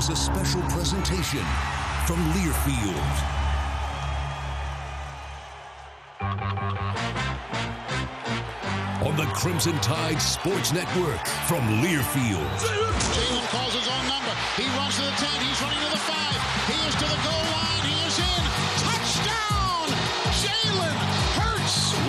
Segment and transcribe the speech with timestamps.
[0.00, 1.44] is a special presentation
[2.06, 3.10] from Learfield.
[9.04, 12.48] On the Crimson Tide Sports Network from Learfield.
[13.12, 14.32] Jalen calls his own number.
[14.56, 15.40] He runs to the 10.
[15.44, 16.16] He's running to the 5.
[16.72, 17.84] He is to the goal line.
[17.84, 17.99] He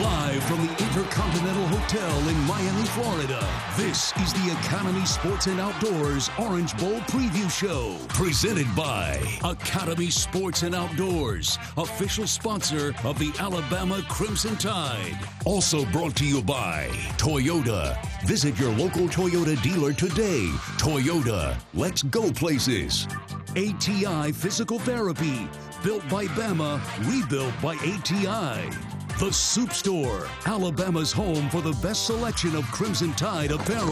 [0.01, 3.47] Live from the Intercontinental Hotel in Miami, Florida.
[3.77, 7.97] This is the Academy Sports and Outdoors Orange Bowl Preview Show.
[8.07, 15.19] Presented by Academy Sports and Outdoors, official sponsor of the Alabama Crimson Tide.
[15.45, 16.87] Also brought to you by
[17.17, 17.95] Toyota.
[18.25, 20.47] Visit your local Toyota dealer today.
[20.79, 23.07] Toyota, let's go places.
[23.51, 25.47] ATI Physical Therapy,
[25.83, 28.90] built by Bama, rebuilt by ATI.
[29.19, 33.91] The Supe Store, Alabama's home for the best selection of Crimson Tide apparel.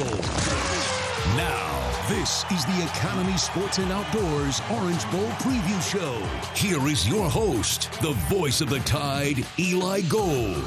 [1.38, 6.20] Now, this is the Academy Sports and Outdoors Orange Bowl Preview Show.
[6.56, 10.64] Here is your host, the voice of the Tide, Eli Gold.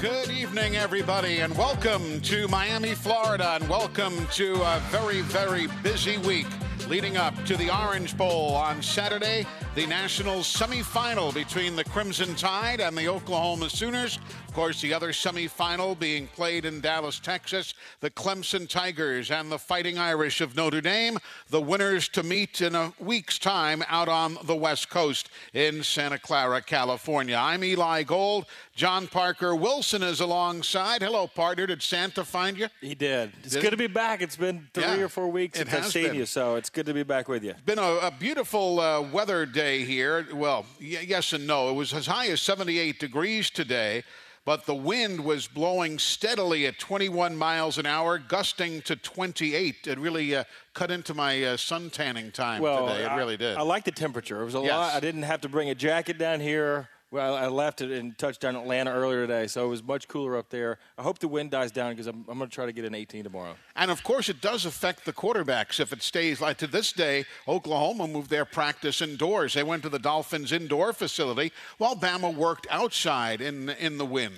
[0.00, 6.18] Good evening, everybody, and welcome to Miami, Florida, and welcome to a very, very busy
[6.18, 6.46] week
[6.88, 9.44] leading up to the Orange Bowl on Saturday,
[9.76, 14.18] the national semifinal between the Crimson Tide and the Oklahoma Sooners.
[14.48, 19.58] Of course, the other semifinal being played in Dallas, Texas, the Clemson Tigers and the
[19.58, 21.18] Fighting Irish of Notre Dame,
[21.50, 26.18] the winners to meet in a week's time out on the West Coast in Santa
[26.18, 27.36] Clara, California.
[27.38, 28.46] I'm Eli Gold.
[28.74, 31.02] John Parker Wilson is alongside.
[31.02, 31.66] Hello, partner.
[31.66, 32.68] Did Santa find you?
[32.80, 33.32] He did.
[33.44, 34.22] It's Did good to be back.
[34.22, 36.94] It's been three Yeah, or four weeks since I've seen you, so it's good to
[36.94, 37.52] be back with you.
[37.66, 40.26] Been a, a beautiful uh, weather day here.
[40.32, 41.70] Well, y- yes and no.
[41.70, 44.02] It was as high as 78 degrees today,
[44.44, 49.86] but the wind was blowing steadily at 21 miles an hour, gusting to 28.
[49.86, 53.02] It really uh, cut into my uh, sun tanning time Well, today.
[53.04, 53.56] It I, really did.
[53.56, 54.40] I like the temperature.
[54.42, 54.70] It was a Yes.
[54.72, 54.94] lot.
[54.94, 56.88] I didn't have to bring a jacket down here.
[57.12, 60.36] Well, I left it and touched down Atlanta earlier today, so it was much cooler
[60.36, 60.78] up there.
[60.98, 62.96] I hope the wind dies down because I'm, I'm going to try to get an
[62.96, 63.54] 18 tomorrow.
[63.76, 67.24] And of course, it does affect the quarterbacks if it stays like to this day.
[67.46, 69.54] Oklahoma moved their practice indoors.
[69.54, 74.34] They went to the Dolphins indoor facility while Bama worked outside in in the wind.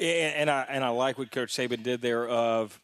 [0.00, 2.80] And, and I and I like what Coach Saban did there of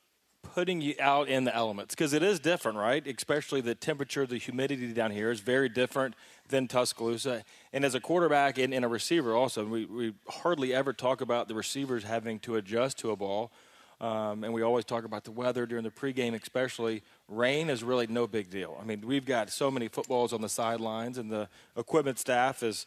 [0.54, 3.06] putting you out in the elements because it is different, right?
[3.06, 6.14] Especially the temperature, the humidity down here is very different
[6.50, 7.44] than Tuscaloosa.
[7.72, 11.48] And as a quarterback and, and a receiver, also, we, we hardly ever talk about
[11.48, 13.50] the receivers having to adjust to a ball.
[14.00, 17.02] Um, and we always talk about the weather during the pregame, especially.
[17.28, 18.78] Rain is really no big deal.
[18.80, 22.86] I mean, we've got so many footballs on the sidelines, and the equipment staff is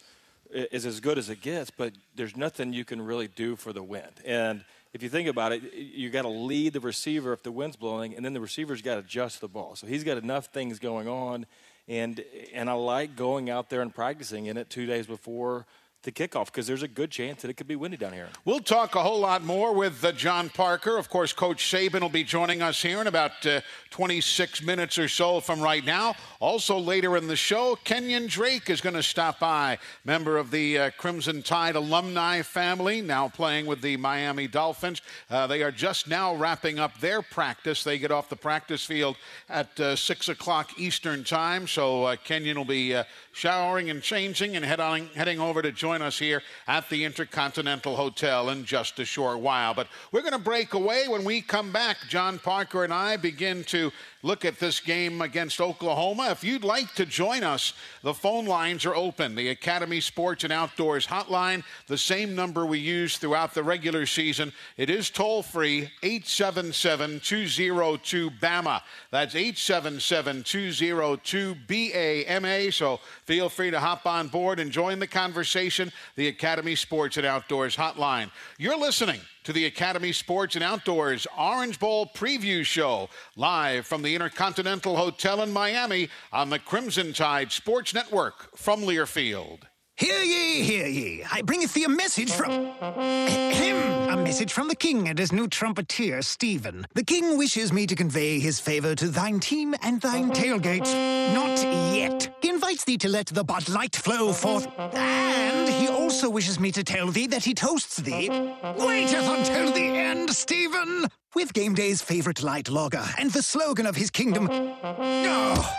[0.54, 3.82] is as good as it gets, but there's nothing you can really do for the
[3.82, 4.12] wind.
[4.24, 4.64] And
[4.94, 8.16] if you think about it, you got to lead the receiver if the wind's blowing,
[8.16, 9.76] and then the receiver's got to adjust the ball.
[9.76, 11.48] So he's got enough things going on,
[11.88, 12.24] and
[12.54, 15.66] and I like going out there and practicing in it two days before
[16.04, 18.28] the kickoff because there's a good chance that it could be windy down here.
[18.44, 20.98] We'll talk a whole lot more with uh, John Parker.
[20.98, 25.08] Of course, Coach Saban will be joining us here in about uh, 26 minutes or
[25.08, 26.16] so from right now.
[26.40, 30.78] Also, later in the show, Kenyon Drake is going to stop by, member of the
[30.78, 35.02] uh, Crimson Tide alumni family, now playing with the Miami Dolphins.
[35.30, 37.84] Uh, they are just now wrapping up their practice.
[37.84, 39.16] They get off the practice field
[39.48, 44.66] at uh, 6 o'clock Eastern Time, so uh, Kenyon will be showering and changing and
[44.66, 49.06] head on, heading over to join us here at the Intercontinental Hotel in just a
[49.06, 49.74] short while.
[49.74, 51.08] But we're going to break away.
[51.08, 53.92] When we come back, John Parker and I begin to
[54.24, 56.30] look at this game against Oklahoma.
[56.32, 59.36] If you'd like to join us, the phone lines are open.
[59.36, 64.52] The Academy Sports and Outdoors hotline, the same number we use throughout the regular season.
[64.78, 68.82] It is toll free 877 202 BAMA.
[69.12, 72.72] That's 877 202 BAMA.
[72.72, 75.92] So feel free to hop on board and join the conversation.
[76.16, 78.32] The Academy Sports and Outdoors hotline.
[78.58, 84.16] You're listening to the Academy Sports and Outdoors Orange Bowl preview show live from the
[84.16, 89.60] Intercontinental Hotel in Miami on the Crimson Tide Sports Network from Learfield.
[89.96, 91.24] Hear ye, hear ye.
[91.32, 92.52] I bringeth thee a message from
[92.82, 93.78] him.
[94.10, 96.88] A message from the king and his new trumpeter, Stephen.
[96.96, 100.92] The king wishes me to convey his favor to thine team and thine tailgates.
[101.34, 101.62] Not
[101.96, 102.36] yet.
[102.42, 104.68] He invites thee to let the Bud Light flow forth.
[104.96, 108.30] And he also wishes me to tell thee that he toasts thee.
[108.30, 111.06] Waiteth until the end, Stephen.
[111.36, 114.48] With game day's favorite light lager and the slogan of his kingdom.
[114.52, 115.76] Oh,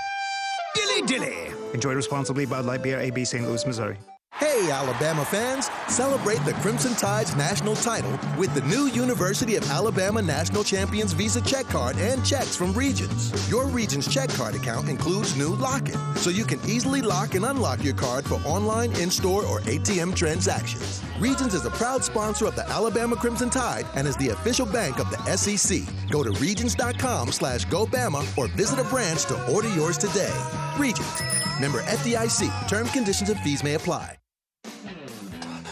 [0.74, 1.52] dilly dilly.
[1.72, 3.46] Enjoy responsibly, Bud Light Beer, AB, St.
[3.46, 3.98] Louis, Missouri.
[4.38, 10.20] Hey, Alabama fans, celebrate the Crimson Tide's national title with the new University of Alabama
[10.20, 13.30] National Champions Visa check card and checks from Regions.
[13.48, 17.44] Your Regions check card account includes new Lock It, so you can easily lock and
[17.44, 21.00] unlock your card for online, in store, or ATM transactions.
[21.20, 24.98] Regions is a proud sponsor of the Alabama Crimson Tide and is the official bank
[24.98, 25.82] of the SEC.
[26.10, 30.34] Go to regions.com slash GoBama or visit a branch to order yours today.
[30.76, 31.22] Regions.
[31.60, 32.68] Member FDIC.
[32.68, 34.18] Term conditions and fees may apply.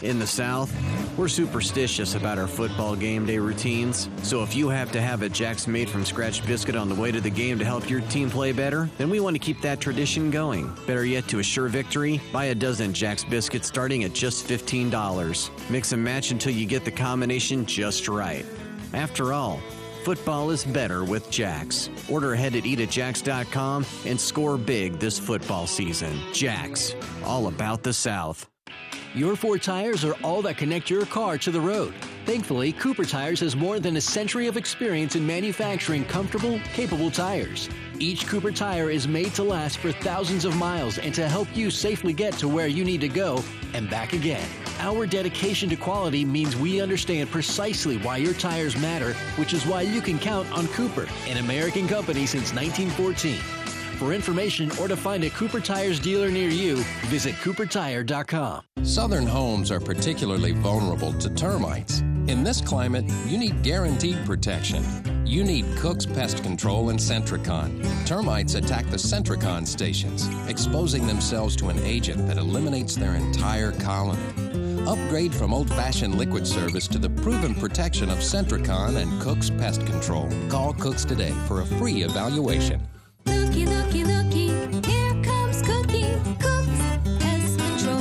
[0.03, 0.75] In the South,
[1.17, 4.09] we're superstitious about our football game day routines.
[4.25, 7.13] So if you have to have a Jack's made from scratch biscuit on the way
[7.13, 9.81] to the game to help your team play better, then we want to keep that
[9.81, 10.75] tradition going.
[10.89, 15.71] Better yet, to assure victory, buy a dozen Jack's biscuits starting at just $15.
[15.71, 18.45] Mix and match until you get the combination just right.
[18.95, 19.61] After all,
[20.03, 21.91] football is better with Jack's.
[22.11, 26.19] Order ahead at eatatjacks.com and score big this football season.
[26.33, 28.52] Jack's, all about the South.
[29.15, 31.93] Your four tires are all that connect your car to the road.
[32.25, 37.69] Thankfully, Cooper Tires has more than a century of experience in manufacturing comfortable, capable tires.
[37.99, 41.71] Each Cooper tire is made to last for thousands of miles and to help you
[41.71, 43.45] safely get to where you need to go
[43.75, 44.49] and back again.
[44.79, 49.83] Our dedication to quality means we understand precisely why your tires matter, which is why
[49.83, 53.62] you can count on Cooper, an American company since 1914.
[54.03, 58.63] For information or to find a Cooper Tires dealer near you, visit coopertire.com.
[58.83, 62.01] Southern homes are particularly vulnerable to termites.
[62.27, 64.83] In this climate, you need guaranteed protection.
[65.25, 67.81] You need Cook's Pest Control and Sentricon.
[68.05, 74.21] Termites attack the Sentricon stations, exposing themselves to an agent that eliminates their entire colony.
[74.85, 79.87] Upgrade from old fashioned liquid service to the proven protection of Sentricon and Cook's Pest
[79.87, 80.29] Control.
[80.49, 82.83] Call Cooks today for a free evaluation.
[83.53, 84.49] Looky, looky, looky,
[84.89, 86.81] here comes Cookie, Cook's
[87.21, 88.01] Pest Control.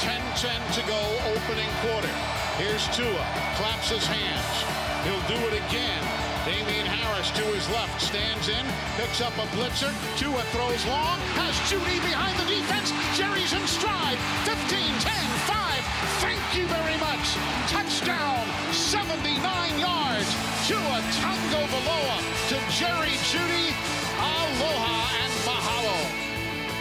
[0.00, 1.00] 10-10 to go,
[1.36, 2.08] opening quarter.
[2.56, 3.26] Here's Tua,
[3.60, 4.64] claps his hands.
[5.04, 6.00] He'll do it again.
[6.48, 8.64] Damien Harris to his left, stands in,
[8.96, 9.92] picks up a blitzer.
[10.16, 12.88] Tua throws long, has Jeudy behind the defense.
[13.12, 14.16] Jerry's in stride.
[14.48, 15.12] 15, 10,
[15.44, 15.84] 5.
[16.24, 17.36] Thank you very much.
[17.68, 20.51] Touchdown, 79 yards.
[20.66, 22.18] Tua Tagovailoa
[22.48, 23.74] to Jerry Jeudy.
[24.20, 26.22] Aloha and mahalo.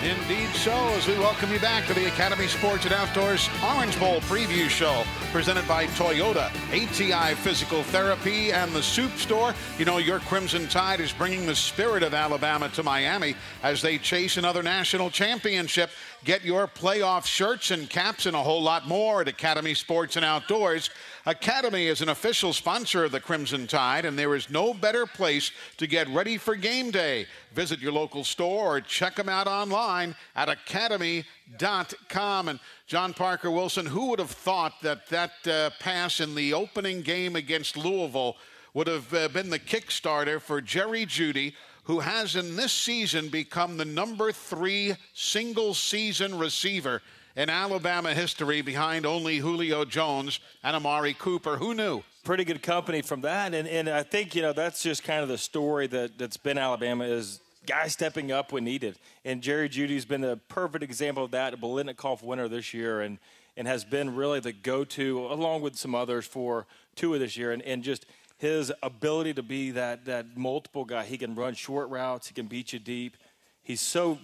[0.04, 4.20] Indeed so, as we welcome you back to the Academy Sports and Outdoors Orange Bowl
[4.22, 9.56] preview show presented by Toyota, ATI Physical Therapy, and the Supe Store.
[9.80, 13.98] You know, your Crimson Tide is bringing the spirit of Alabama to Miami as they
[13.98, 15.90] chase another national championship.
[16.24, 20.26] Get your playoff shirts and caps and a whole lot more at Academy Sports and
[20.26, 20.92] Outdoors.
[21.26, 25.52] Academy is an official sponsor of the Crimson Tide, and there is no better place
[25.78, 27.28] to get ready for game day.
[27.54, 32.48] Visit your local store or check them out online at academy.com.
[32.48, 37.04] And John Parker Wilson, who would have thought that that uh, pass in the opening
[37.04, 38.36] game against Louisville
[38.74, 41.54] would have uh, been the kickstarter for Jerry Jeudy?
[41.86, 47.02] Who has in this season become the number three single season receiver
[47.36, 51.58] in Alabama history behind only Julio Jones and Amari Cooper.
[51.58, 52.04] Who knew?
[52.24, 55.30] Pretty good company from that, and and I think you know that's just kind of
[55.30, 60.06] the story that that's been Alabama is guys stepping up when needed, and Jerry Jeudy's
[60.06, 61.54] been a perfect example of that.
[61.54, 63.18] A Biletnikoff winner this year, and
[63.58, 67.52] and has been really the go-to along with some others for Tua of this year,
[67.52, 68.06] and and just
[68.38, 71.04] his ability to be that that multiple guy.
[71.04, 72.28] He can run short routes.
[72.28, 73.18] He can beat you deep.
[73.64, 74.20] He's so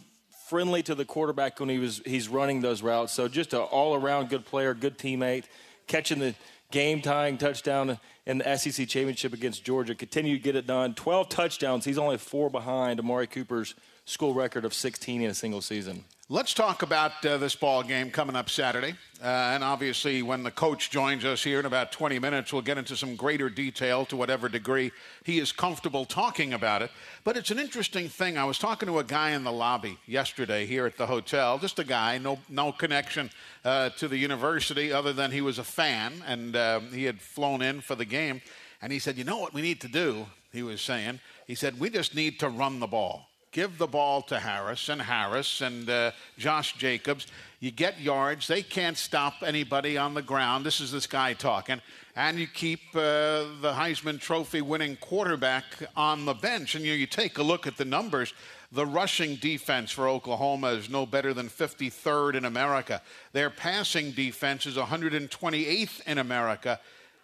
[0.49, 3.13] friendly to the quarterback when he was he's running those routes.
[3.13, 5.45] So just an all around good player, good teammate,
[5.87, 6.35] catching the
[6.71, 9.95] game tying touchdown in the SEC championship against Georgia.
[9.95, 10.93] Continue to get it done.
[10.93, 11.85] Twelve touchdowns.
[11.85, 13.75] He's only four behind Amari Cooper's
[14.07, 16.05] school record of 16 in a single season.
[16.29, 18.95] Let's talk about uh, this ball game coming up Saturday.
[19.23, 22.77] Uh, and obviously, when the coach joins us here in about 20 minutes, we'll get
[22.77, 24.91] into some greater detail to whatever degree
[25.23, 26.91] he is comfortable talking about it.
[27.23, 28.37] But it's an interesting thing.
[28.37, 31.79] I was talking to a guy in the lobby yesterday here at the hotel, just
[31.79, 33.29] a guy, no, no connection
[33.63, 37.61] uh, to the university other than he was a fan and uh, he had flown
[37.61, 38.41] in for the game.
[38.81, 40.25] And he said, You know what we need to do?
[40.51, 44.21] He was saying, He said, We just need to run the ball give the ball
[44.23, 47.27] to Harris and Harris and uh, Josh Jacobs.
[47.59, 48.47] You get yards.
[48.47, 50.65] They can't stop anybody on the ground.
[50.65, 51.81] This is this guy talking.
[52.15, 56.75] And you keep uh, the Heisman Trophy winning quarterback on the bench.
[56.75, 58.33] And you, you take a look at the numbers.
[58.71, 63.01] The rushing defense for Oklahoma is no better than 53rd in America.
[63.31, 66.79] Their passing defense is 128th in America.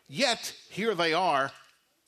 [0.08, 1.52] Yet, here they are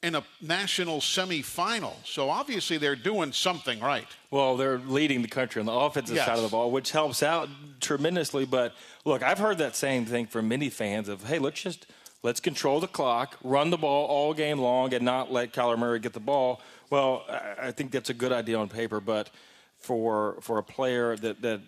[0.06, 1.94] in a national semifinal.
[2.06, 4.06] So obviously they're doing something right.
[4.30, 6.28] Well, they're leading the country on the offensive Yes.
[6.28, 7.50] side of the ball, which helps out
[7.82, 8.46] tremendously.
[8.46, 11.88] But look, I've heard that same thing from many fans of, hey, let's just
[12.22, 16.00] let's control the clock, run the ball all game long, and not let Kyler Murray
[16.00, 16.62] get the ball.
[16.92, 19.32] Well, I I think that's a good idea on paper, but
[19.80, 21.62] for for a player that that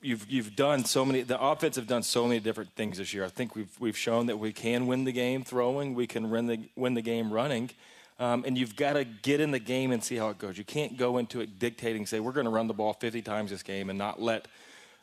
[0.00, 3.24] you've you've done so many the offense have done so many different things this year.
[3.24, 6.46] I think we've we've shown that we can win the game throwing, we can win
[6.46, 7.70] the win the game running.
[8.20, 10.58] Um, and you've got to get in the game and see how it goes.
[10.58, 13.52] You can't go into it dictating, say, we're going to run the ball 50 times
[13.52, 14.48] this game and not let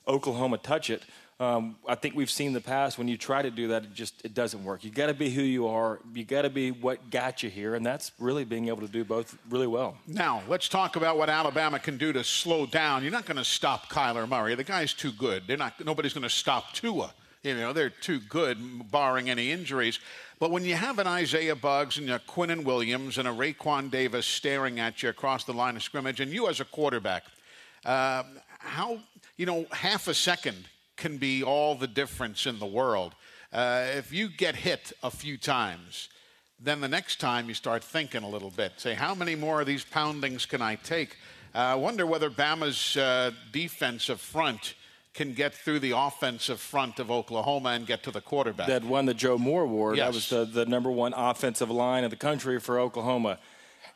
[0.06, 1.02] Oklahoma touch it.
[1.38, 4.24] Um, I think we've seen the past when you try to do that, it just
[4.24, 4.86] it doesn't work.
[4.86, 6.00] You got to be who you are.
[6.14, 9.04] You got to be what got you here, and that's really being able to do
[9.04, 9.98] both really well.
[10.08, 13.04] Now, let's talk about what Alabama can do to slow down.
[13.04, 14.56] You're not going to stop Kyler Murray.
[14.56, 15.44] The guy's too good.
[15.46, 17.14] They're not nobody's going to stop Tua.
[17.44, 20.00] You know, they're too good barring any injuries.
[20.40, 24.26] But when you have an Isaiah Buggs and a Quinnen Williams and a Raekwon Davis
[24.26, 27.24] staring at you across the line of scrimmage and you as a quarterback,
[27.86, 28.24] uh,
[28.60, 29.00] how,
[29.38, 30.66] you know, half a second
[30.98, 33.14] can be all the difference in the world.
[33.52, 36.10] Uh, if you get hit a few times,
[36.60, 38.74] then the next time you start thinking a little bit.
[38.78, 41.18] Say, how many more of these poundings can I take?
[41.54, 44.74] Uh, I wonder whether Bama's uh, defensive front
[45.14, 48.68] can get through the offensive front of Oklahoma and get to the quarterback.
[48.68, 49.98] that won the Joe Moore Award.
[49.98, 53.40] That was the, the number one offensive line in the country for Oklahoma.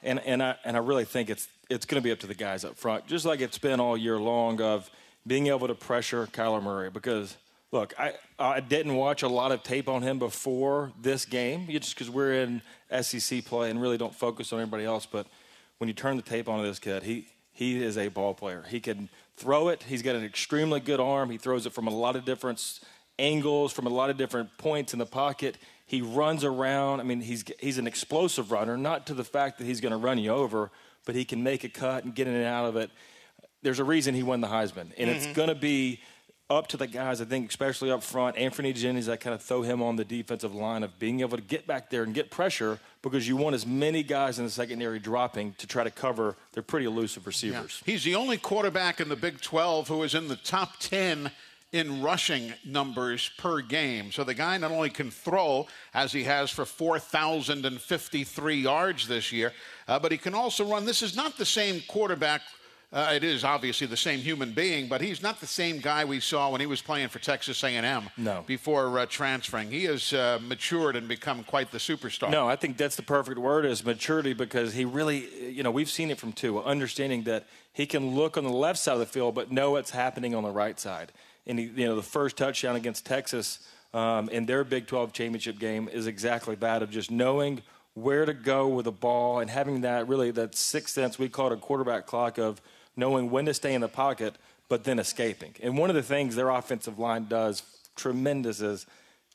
[0.02, 2.36] And, and, I, and I really think it's, it's going to be up to the
[2.36, 4.90] guys up front, just like it's been all year long of
[5.30, 6.90] being able to pressure Kyler Murray.
[6.90, 7.38] Because,
[7.72, 11.96] look, I, I didn't watch a lot of tape on him before this game, just
[11.96, 12.62] because we're in
[13.02, 15.06] SEC play and really don't focus on anybody else.
[15.06, 15.28] But
[15.78, 18.66] when you turn the tape on this kid, he, he is a ball player.
[18.68, 19.08] He can
[19.38, 19.84] throw it.
[19.84, 21.30] He's got an extremely good arm.
[21.30, 22.82] He throws it from a lot of different
[23.18, 25.58] angles, from a lot of different points in the pocket.
[25.86, 27.00] He runs around.
[27.00, 29.98] I mean, he's he's an explosive runner, not to the fact that he's going to
[29.98, 30.72] run you over,
[31.06, 32.92] but he can make a cut and get in and out of it.
[33.62, 36.00] There's a reason he won the Heisman, and it's going to be
[36.50, 38.36] up to the guys, I think, especially up front.
[38.36, 41.44] Anfernee Jennings, I kind of throw him on the defensive line of being able to
[41.44, 44.98] get back there and get pressure because you want as many guys in the secondary
[44.98, 47.84] dropping to try to cover their pretty elusive receivers.
[47.86, 51.30] He's the only quarterback in the Big 12 who is in the top 10
[51.72, 54.12] in rushing numbers per game.
[54.12, 59.54] So the guy not only can throw, as he has for 4,053 yards this year,
[59.88, 60.86] uh, but he can also run.
[60.86, 62.42] This is not the same quarterback.
[62.92, 66.20] Uh, it is obviously the same human being, but he's not the same guy we
[66.20, 68.44] saw when he was playing for Texas A&M No.
[68.48, 69.70] before uh, transferring.
[69.70, 72.32] He has uh, matured and become quite the superstar.
[72.32, 75.90] No, I think that's the perfect word is maturity because he really, you know, we've
[75.90, 79.06] seen it from two, understanding that he can look on the left side of the
[79.06, 81.12] field but know what's happening on the right side.
[81.46, 83.60] And, he, you know, the first touchdown against Texas
[83.94, 87.62] um, in their Big 12 championship game is exactly that of just knowing
[87.94, 91.48] where to go with the ball and having that really that sixth sense, we call
[91.48, 92.60] it a quarterback clock of
[93.00, 94.36] knowing when to stay in the pocket
[94.68, 95.56] but then escaping.
[95.62, 97.64] And one of the things their offensive line does
[97.96, 98.86] tremendous is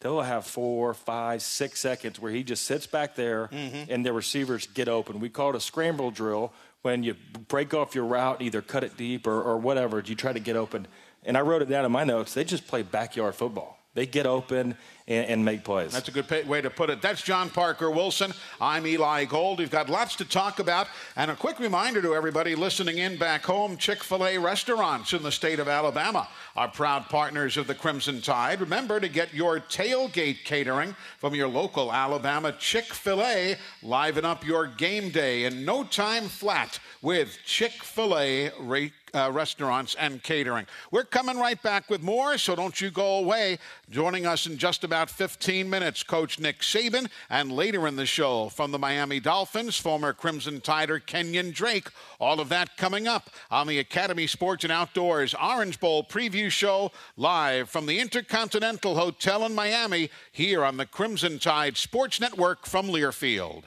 [0.00, 3.90] they'll have four, five, six seconds where he just sits back there mm-hmm.
[3.92, 5.18] and their receivers get open.
[5.18, 6.52] We call it a scramble drill
[6.83, 7.16] when you
[7.49, 10.54] break off your route, either cut it deep or, or whatever, you try to get
[10.54, 10.87] open.
[11.25, 12.35] And I wrote it down in my notes.
[12.35, 13.78] They just play backyard football.
[13.95, 15.93] They get open and, and make plays.
[15.93, 17.01] That's a good pa- way to put it.
[17.01, 18.33] That's John Parker Wilson.
[18.61, 19.61] I'm Eli Gold.
[19.61, 20.89] We've got lots to talk about.
[21.17, 25.23] And a quick reminder to everybody listening in back home Chick fil A restaurants in
[25.23, 28.61] the state of Alabama are proud partners of the Crimson Tide.
[28.61, 33.57] Remember to get your tailgate catering from your local Alabama Chick fil A.
[33.83, 39.30] Liven up your game day in no time flat with Chick fil A rate uh,
[39.33, 40.66] restaurants and catering.
[40.90, 43.59] We're coming right back with more, so don't you go away.
[43.90, 48.49] Joining us in just about 15 minutes, Coach Nick Saban, and later in the show
[48.49, 51.88] from the Miami Dolphins, former Crimson Tider Kenyon Drake.
[52.21, 56.92] All of that coming up on the Academy Sports and Outdoors Orange Bowl preview show
[57.16, 62.88] live from the Intercontinental Hotel in Miami here on the Crimson Tide Sports Network from
[62.88, 63.64] Learfield.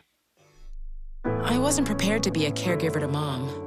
[1.43, 3.66] I wasn't prepared to be a caregiver to mom.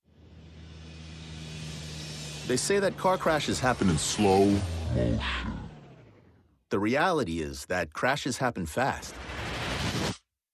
[2.51, 4.43] They say that car crashes happen in slow
[4.93, 5.21] motion.
[6.69, 9.15] The reality is that crashes happen fast.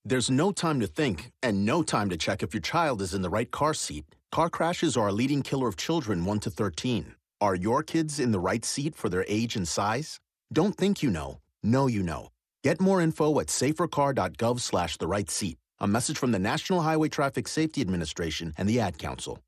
[0.06, 3.24] There's no time to think and no time to check if your child is in
[3.24, 4.06] the right car seat.
[4.32, 7.16] Car crashes are a leading killer of children 1 to 13.
[7.42, 10.20] Are your kids in the right seat for their age and size?
[10.54, 11.40] Don't think you know.
[11.64, 12.30] Know you know.
[12.64, 15.58] Get more info at safercar.gov slash the right seat.
[15.80, 19.40] A message from the National Highway Traffic Safety Administration and the Ad Council.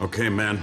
[0.00, 0.62] Okay, man.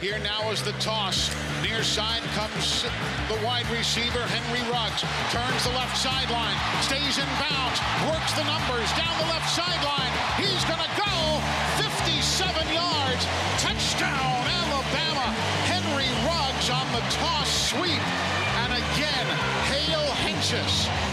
[0.00, 1.32] Here now is the toss.
[1.62, 2.84] Near side comes
[3.32, 5.00] the wide receiver, Henry Ruggs.
[5.32, 6.52] Turns the left sideline.
[6.84, 7.80] Stays in bounds.
[8.04, 10.12] Works the numbers down the left sideline.
[10.36, 11.40] He's going to go
[11.80, 12.12] 57
[12.68, 13.24] yards.
[13.56, 15.32] Touchdown, Alabama.
[15.64, 18.04] Henry Ruggs on the toss sweep.
[18.68, 19.26] And again,
[19.72, 21.05] Hale Hentges.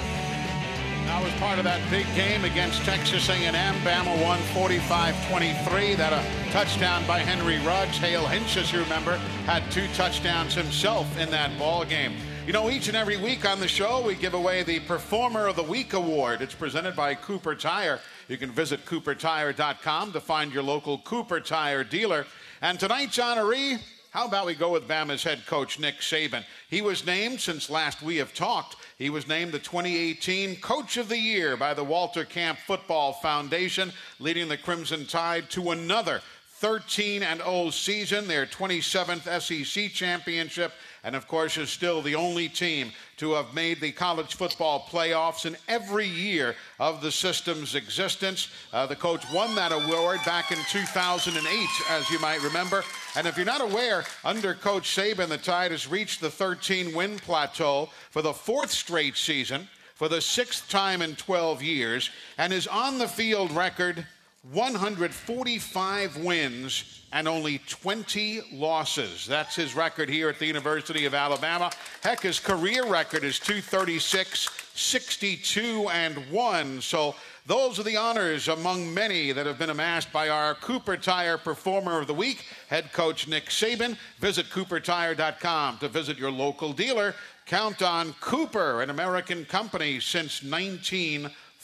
[1.13, 3.53] That was part of that big game against Texas A&M.
[3.53, 5.95] Bama won 45-23.
[5.95, 7.99] That a touchdown by Henry Ruggs.
[7.99, 12.13] Hale Hentges, as you remember, had two touchdowns himself in that ball game.
[12.47, 15.55] You know, each and every week on the show, we give away the Performer of
[15.55, 16.41] the Week award.
[16.41, 17.99] It's presented by Cooper Tire.
[18.27, 22.25] You can visit coopertire.com to find your local Cooper Tire dealer.
[22.59, 23.79] And tonight's honoree,
[24.09, 26.43] how about we go with Bama's head coach, Nick Saban?
[26.69, 31.09] He was named, since last we have talked, he was named the 2018 Coach of
[31.09, 36.21] the Year by the Walter Camp Football Foundation, leading the Crimson Tide to another
[36.63, 40.71] 13 and 0 season, their 27th SEC championship,
[41.03, 45.45] and of course is still the only team to have made the college football playoffs
[45.45, 48.47] in every year of the system's existence.
[48.71, 52.83] Uh, the coach won that award back in 2008, as you might remember.
[53.15, 57.17] And if you're not aware, under Coach Saban, the Tide has reached the 13 win
[57.17, 62.67] plateau for the fourth straight season, for the sixth time in 12 years, and is
[62.67, 64.05] on the field record
[64.51, 69.25] 145 wins and only 20 losses.
[69.27, 71.71] That's his record here at the University of Alabama.
[72.01, 76.81] Heck, his career record is 236, 62, and 1.
[76.81, 77.13] So
[77.45, 81.99] those are the honors among many that have been amassed by our Cooper Tire Performer
[81.99, 83.95] of the Week, head coach Nick Saban.
[84.17, 87.13] Visit coopertire.com to visit your local dealer.
[87.45, 90.41] Count on Cooper, an American company since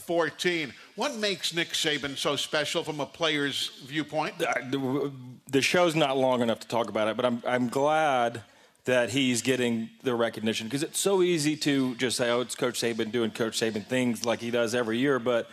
[0.10, 0.74] 1914.
[0.96, 4.38] What makes Nick Saban so special from a player's viewpoint?
[4.38, 5.12] the,
[5.50, 8.44] the show's not long enough to talk about it, but I'm I'm glad
[8.86, 12.82] that he's getting the recognition because it's so easy to just say, "Oh, it's Coach
[12.82, 15.50] Saban doing Coach Saban things like he does every year," but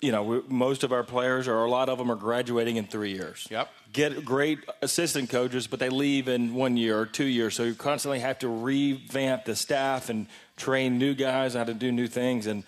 [0.00, 2.86] you know, we, most of our players, or a lot of them, are graduating in
[2.86, 3.46] three years.
[3.50, 3.68] Yep.
[3.92, 7.54] Get great assistant coaches, but they leave in one year or two years.
[7.54, 11.90] So you constantly have to revamp the staff and train new guys how to do
[11.90, 12.46] new things.
[12.46, 12.64] And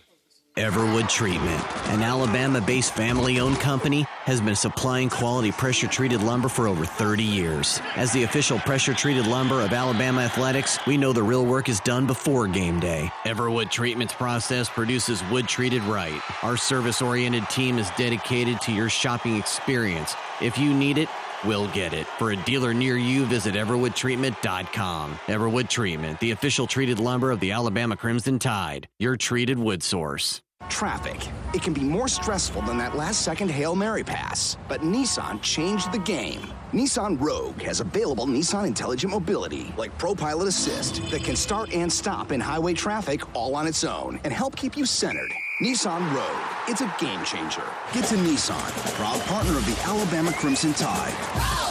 [0.60, 6.50] Everwood Treatment, an Alabama based family owned company, has been supplying quality pressure treated lumber
[6.50, 7.80] for over 30 years.
[7.96, 11.80] As the official pressure treated lumber of Alabama athletics, we know the real work is
[11.80, 13.10] done before game day.
[13.24, 16.22] Everwood Treatment's process produces wood treated right.
[16.44, 20.14] Our service oriented team is dedicated to your shopping experience.
[20.42, 21.08] If you need it,
[21.46, 22.06] we'll get it.
[22.06, 25.20] For a dealer near you, visit EverwoodTreatment.com.
[25.28, 28.90] Everwood Treatment, the official treated lumber of the Alabama Crimson Tide.
[29.00, 30.42] Your treated wood source.
[30.80, 31.28] Traffic.
[31.54, 34.56] It can be more stressful than that last second Hail Mary pass.
[34.68, 36.42] But Nissan changed the game.
[36.72, 42.32] Nissan Rogue has available Nissan Intelligent Mobility, like ProPilot Assist, that can start and stop
[42.32, 45.34] in highway traffic all on its own and help keep you centered.
[45.62, 46.70] Nissan Rogue.
[46.70, 47.66] It's a game changer.
[47.92, 51.69] Get to Nissan, proud partner of the Alabama Crimson Tide.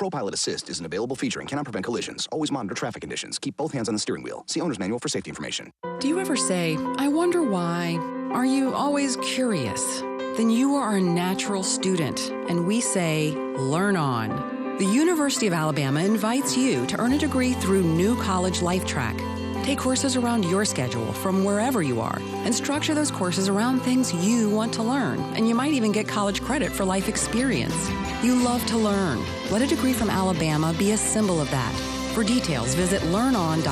[0.00, 2.26] ProPilot Assist is an available feature and cannot prevent collisions.
[2.32, 3.38] Always monitor traffic conditions.
[3.38, 4.44] Keep both hands on the steering wheel.
[4.46, 5.74] See owner's manual for safety information.
[5.98, 7.98] Do you ever say, I wonder why?
[8.32, 10.00] Are you always curious?
[10.38, 14.78] Then you are a natural student, and we say, learn on.
[14.78, 19.20] The University of Alabama invites you to earn a degree through New College Life Track.
[19.70, 24.12] Take courses around your schedule from wherever you are and structure those courses around things
[24.12, 25.20] you want to learn.
[25.36, 27.88] And you might even get college credit for life experience.
[28.20, 29.24] You love to learn.
[29.48, 31.72] Let a degree from Alabama be a symbol of that.
[32.16, 33.70] For details, visit learnon.ua.edu.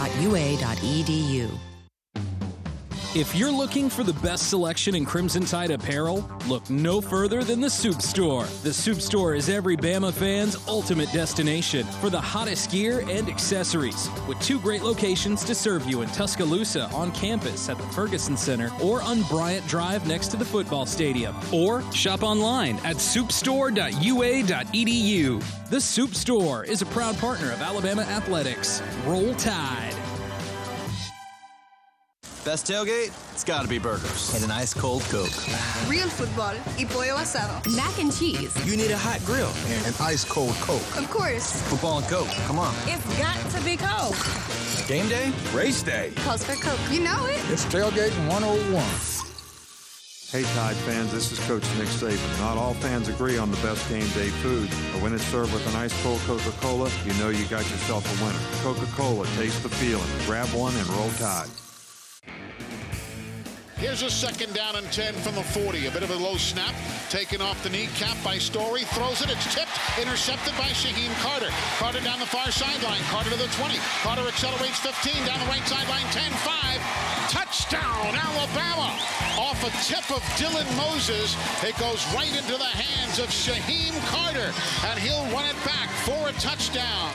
[3.15, 7.59] If you're looking for the best selection in Crimson Tide apparel, look no further than
[7.59, 8.45] the Supe Store.
[8.63, 14.11] The Supe Store is every Bama fan's ultimate destination for the hottest gear and accessories,
[14.29, 18.71] with two great locations to serve you in Tuscaloosa on campus at the Ferguson Center
[18.83, 21.35] or on Bryant Drive next to the football stadium.
[21.51, 25.71] Or shop online at soupstore.ua.edu.
[25.71, 28.83] The Supe Store is a proud partner of Alabama Athletics.
[29.07, 29.95] Roll Tide.
[32.49, 33.13] Best tailgate?
[33.35, 34.33] It's gotta be burgers.
[34.35, 35.37] And an ice cold Coke.
[35.87, 37.53] Real football y pollo asado.
[37.77, 38.51] Mac and cheese.
[38.65, 40.97] You need a hot grill and an ice cold Coke.
[40.97, 41.61] Of course.
[41.69, 42.75] Football and Coke, come on.
[42.87, 44.17] It's got to be Coke.
[44.89, 45.31] Game day?
[45.53, 46.13] Race day.
[46.25, 46.81] Calls for Coke.
[46.91, 47.39] You know it.
[47.53, 48.83] It's Tailgating 101.
[50.33, 52.41] Hey Tide fans, this is Coach Nick Saban.
[52.41, 55.69] Not all fans agree on the best game day food, but when it's served with
[55.69, 58.41] an ice cold Coca-Cola, you know you got yourself a winner.
[58.63, 60.09] Coca-Cola, taste the feeling.
[60.25, 61.51] Grab one and roll Tide.
[63.79, 65.87] Here's a second down and 10 from the 40.
[65.87, 66.75] A bit of a low snap.
[67.11, 68.83] Taken off the kneecap by Storey.
[68.83, 69.31] Throws it.
[69.31, 69.71] It's tipped.
[70.03, 71.47] Intercepted by Shyheim Carter.
[71.79, 73.01] Carter down the far sideline.
[73.15, 73.79] Carter to the 20.
[74.03, 75.25] Carter accelerates 15.
[75.27, 76.03] Down the right sideline.
[76.11, 77.31] 10-5.
[77.31, 78.99] Touchdown, Alabama.
[79.39, 81.39] Off a tip of Dylan Moses.
[81.63, 84.51] It goes right into the hands of Shyheim Carter.
[84.91, 87.15] And he'll run it back for a touchdown.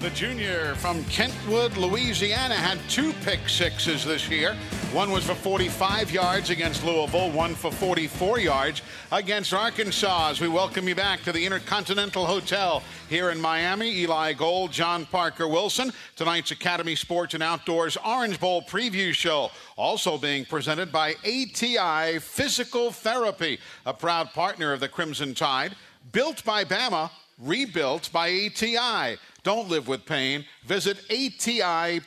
[0.00, 4.56] The junior from Kentwood, Louisiana, had two pick sixes this year.
[4.94, 8.80] One was for 45 yards against Louisville, one for 44 yards
[9.12, 10.30] against Arkansas.
[10.30, 15.04] As we welcome you back to the Intercontinental Hotel here in Miami, Eli Gold, John
[15.04, 15.92] Parker Wilson.
[16.16, 22.90] Tonight's Academy Sports and Outdoors Orange Bowl preview show, also being presented by ATI Physical
[22.90, 25.76] Therapy, a proud partner of the Crimson Tide,
[26.10, 29.16] built by Bama, rebuilt by ATI.
[29.42, 30.44] Don't live with pain.
[30.66, 32.06] Visit atipt.com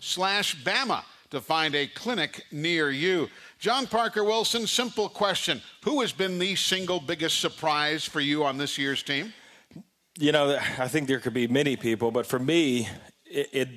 [0.00, 3.28] slash Bama to find a clinic near you.
[3.58, 5.62] John Parker Wilson, simple question.
[5.84, 9.32] Who has been the single biggest surprise for you on this year's team?
[10.18, 12.88] You know, I think there could be many people, but for me,
[13.24, 13.68] it, it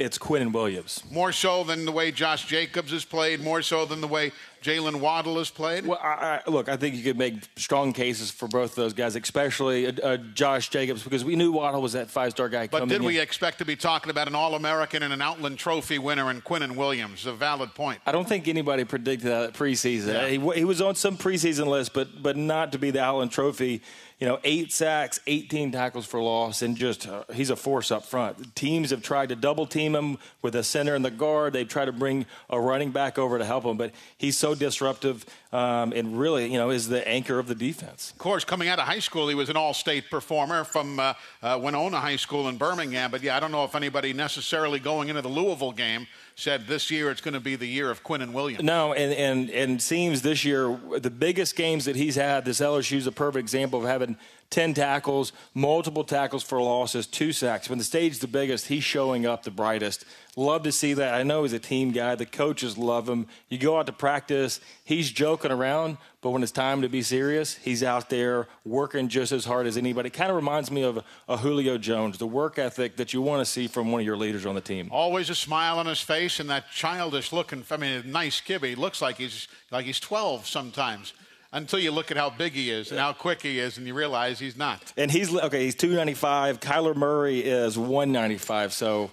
[0.00, 1.02] it's Quinnen Williams.
[1.10, 4.32] More so than the way Josh Jacobs has played, more so than the way
[4.62, 5.86] Jaylen Waddle has played?
[5.86, 8.94] Well, I, I, look, I think you could make strong cases for both of those
[8.94, 12.66] guys, especially uh, uh, Josh Jacobs, because we knew Waddle was that five star guy
[12.66, 13.22] but did we in.
[13.22, 16.76] expect to be talking about an All American and an Outland Trophy winner in Quinnen
[16.76, 17.26] Williams?
[17.26, 18.00] A valid point.
[18.06, 20.14] I don't think anybody predicted that preseason.
[20.14, 20.28] Yeah.
[20.28, 23.82] He, he was on some preseason list, but but not to be the Outland Trophy.
[24.20, 28.04] You know, eight sacks, 18 tackles for loss, and just uh, he's a force up
[28.04, 28.54] front.
[28.54, 31.54] Teams have tried to double team him with a center and the guard.
[31.54, 35.24] They've tried to bring a running back over to help him, but he's so disruptive
[35.52, 38.10] um, and really, you know, is the anchor of the defense.
[38.10, 41.56] Of course, coming out of high school, he was an all-state performer from uh, uh,
[41.56, 43.10] Wenonah High School in Birmingham.
[43.10, 46.06] But yeah, I don't know if anybody necessarily going into the Louisville game
[46.40, 48.64] said this year it's going to be the year of Quinnen Williams.
[48.64, 52.46] No, and and and seems this year the biggest games that he's had.
[52.46, 54.16] This LSU is a perfect example of having.
[54.50, 57.68] 10 tackles, multiple tackles for losses, two sacks.
[57.68, 60.04] When the stage's the biggest, he's showing up the brightest.
[60.36, 61.14] Love to see that.
[61.14, 62.16] I know he's a team guy.
[62.16, 63.28] The coaches love him.
[63.48, 67.54] You go out to practice, he's joking around, but when it's time to be serious,
[67.54, 70.10] he's out there working just as hard as anybody.
[70.10, 73.50] Kind of reminds me of a Julio Jones, the work ethic that you want to
[73.50, 74.88] see from one of your leaders on the team.
[74.90, 77.64] Always a smile on his face and that childish looking.
[77.70, 78.64] I mean, nice kid.
[78.64, 81.12] He looks like he's like he's 12 sometimes
[81.52, 83.94] until you look at how big he is and how quick he is, and you
[83.94, 84.92] realize he's not.
[84.96, 85.64] And he's okay.
[85.64, 86.60] He's 295.
[86.60, 88.72] Kyler Murray is 195.
[88.72, 89.10] So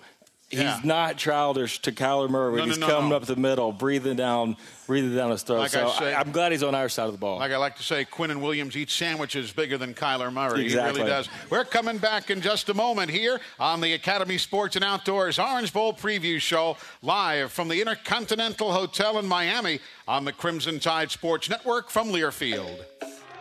[0.50, 0.80] He's Yeah.
[0.86, 2.56] not childish to Kyler Murray.
[2.56, 3.18] No, no, he's no, coming no.
[3.18, 4.56] up the middle, breathing down,
[4.86, 5.58] breathing down his throat.
[5.60, 7.40] Like I so say- I, am glad he's on our side of the ball.
[7.40, 10.64] Like I like to say, Quinnen Williams eat sandwiches bigger than Kyler Murray.
[10.64, 11.02] Exactly.
[11.02, 11.28] He really does.
[11.50, 15.74] We're coming back in just a moment here on the Academy Sports and Outdoors Orange
[15.74, 21.50] Bowl preview show live from the Intercontinental Hotel in Miami on the Crimson Tide Sports
[21.50, 22.86] Network from Learfield.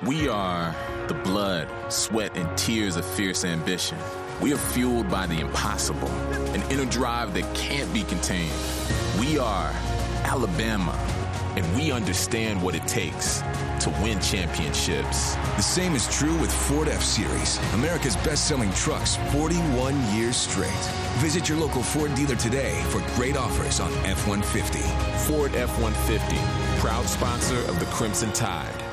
[0.05, 0.75] We are
[1.07, 3.97] the blood, sweat, and tears of fierce ambition.
[4.41, 6.11] We are fueled by the impossible,
[6.53, 8.53] an inner drive that can't be contained.
[9.19, 9.71] We are
[10.25, 10.93] Alabama,
[11.57, 13.41] and we understand what it takes
[13.81, 15.35] to win championships.
[15.57, 20.71] The same is true with Ford F Series, America's best selling trucks 41 years straight.
[21.17, 24.81] Visit your local Ford dealer today for great offers on F 150.
[25.27, 26.37] Ford F 150,
[26.81, 28.86] proud sponsor of the Crimson Tide.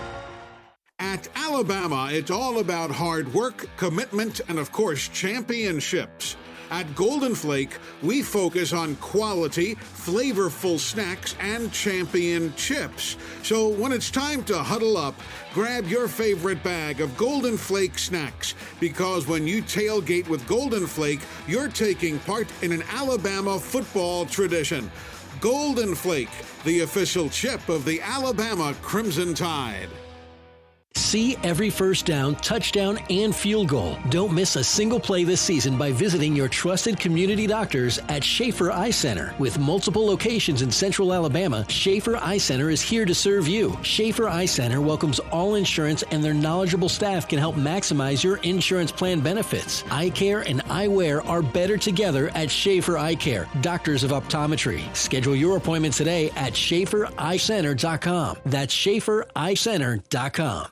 [1.53, 6.35] Alabama, it's all about hard work, commitment, and of course, championships.
[6.71, 13.17] At Golden Flake, we focus on quality, flavorful snacks and champion chips.
[13.43, 15.13] So when it's time to huddle up,
[15.53, 21.21] grab your favorite bag of Golden Flake snacks because when you tailgate with Golden Flake,
[21.47, 24.89] you're taking part in an Alabama football tradition.
[25.39, 26.31] Golden Flake,
[26.63, 29.89] the official chip of the Alabama Crimson Tide.
[31.13, 33.99] See every first down, touchdown, and field goal.
[34.09, 38.71] Don't miss a single play this season by visiting your trusted community doctors at Schaeffer
[38.71, 39.35] Eye Center.
[39.37, 43.77] With multiple locations in central Alabama, Schaeffer Eye Center is here to serve you.
[43.83, 48.91] Schaeffer Eye Center welcomes all insurance and their knowledgeable staff can help maximize your insurance
[48.91, 49.83] plan benefits.
[49.91, 54.83] Eye care and eyewear are better together at Schaeffer Eye Care, doctors of optometry.
[54.95, 58.37] Schedule your appointment today at schaefereyecenter.com.
[58.45, 60.67] That's schaefereyecenter.com.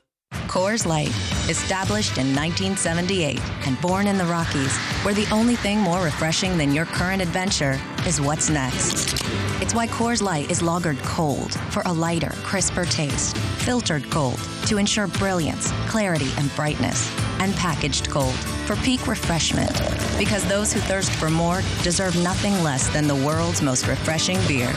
[0.51, 1.15] Coors Light,
[1.49, 6.73] established in 1978 and born in the Rockies, where the only thing more refreshing than
[6.73, 9.23] your current adventure is what's next.
[9.61, 14.77] It's why Coors Light is lagered cold for a lighter, crisper taste, filtered cold to
[14.77, 18.35] ensure brilliance, clarity, and brightness, and packaged cold
[18.67, 19.71] for peak refreshment.
[20.17, 24.67] Because those who thirst for more deserve nothing less than the world's most refreshing beer.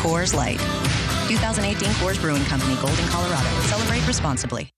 [0.00, 0.60] Coors Light.
[1.28, 3.48] 2018 Coors Brewing Company, Golden, Colorado.
[3.62, 4.70] Celebrate responsibly.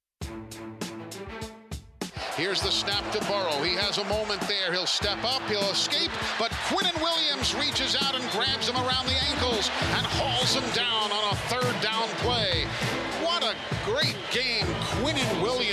[2.36, 3.60] Here's the snap to Burrow.
[3.64, 4.72] He has a moment there.
[4.72, 9.18] He'll step up, he'll escape, but Quinnen Williams reaches out and grabs him around the
[9.26, 12.64] ankles and hauls him down on a third down play.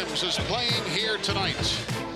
[0.06, 1.56] Williams is playing here tonight.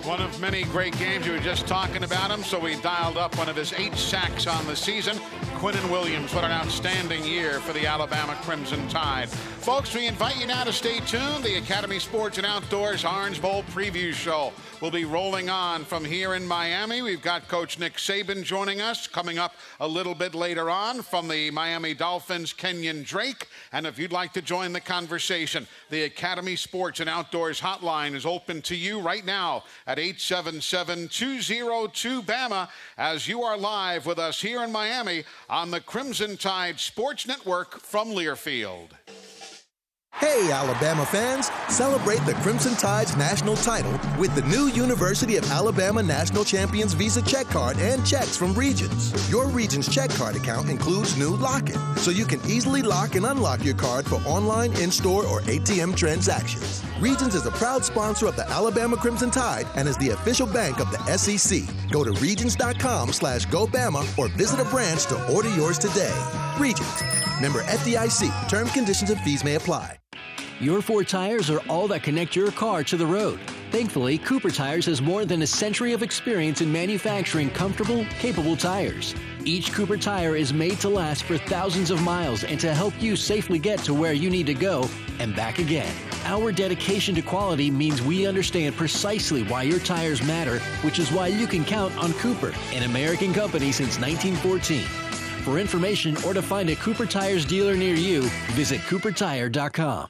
[0.06, 1.26] One of many great games.
[1.26, 4.46] We were just talking about him, so we dialed up one of his eight sacks
[4.46, 5.18] on the season.
[5.58, 9.28] Quinnen Williams, what an outstanding year for the Alabama Crimson Tide.
[9.28, 11.44] Folks, we invite you now to stay tuned.
[11.44, 16.36] The Academy Sports and Outdoors Orange Bowl preview show will be rolling on from here
[16.36, 17.02] in Miami.
[17.02, 21.28] We've got Coach Nick Saban joining us coming up a little bit later on from
[21.28, 23.48] the Miami Dolphins, Kenyon Drake.
[23.74, 28.26] And if you'd like to join the conversation, the Academy Sports and Outdoors hotline is
[28.26, 34.42] open to you right now at 877 202 BAMA as you are live with us
[34.42, 38.92] here in Miami on the Crimson Tide Sports Network from Learfield.
[40.20, 41.50] Hey, Alabama fans!
[41.70, 47.22] Celebrate the Crimson Tide's national title with the new University of Alabama National Champions Visa
[47.22, 49.14] check card and checks from Regions.
[49.32, 53.26] Your Regions check card account includes new Lock It, so you can easily lock and
[53.26, 56.84] unlock your card for online, in store, or ATM transactions.
[57.00, 60.82] Regions is a proud sponsor of the Alabama Crimson Tide and is the official bank
[60.82, 61.62] of the SEC.
[61.92, 66.14] Go to regions.com slash GoBama or visit a branch to order yours today.
[66.60, 67.04] Regions.
[67.40, 68.50] Member FDIC.
[68.50, 69.99] Term conditions and fees may apply.
[70.62, 73.40] Your four tires are all that connect your car to the road.
[73.72, 79.16] Thankfully, Cooper Tires has more than a century of experience in manufacturing comfortable, capable tires.
[79.46, 83.16] Each Cooper tire is made to last for thousands of miles and to help you
[83.16, 85.96] safely get to where you need to go and back again.
[86.26, 91.28] Our dedication to quality means we understand precisely why your tires matter, which is why
[91.28, 94.82] you can count on Cooper, an American company since 1914.
[95.46, 98.24] For information or to find a Cooper Tires dealer near you,
[98.56, 100.10] visit coopertire.com.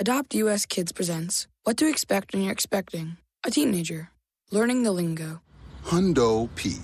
[0.00, 4.10] Adopt US Kids presents What to Expect When You're Expecting a Teenager.
[4.50, 5.42] Learning the Lingo.
[5.84, 6.76] Hundo P.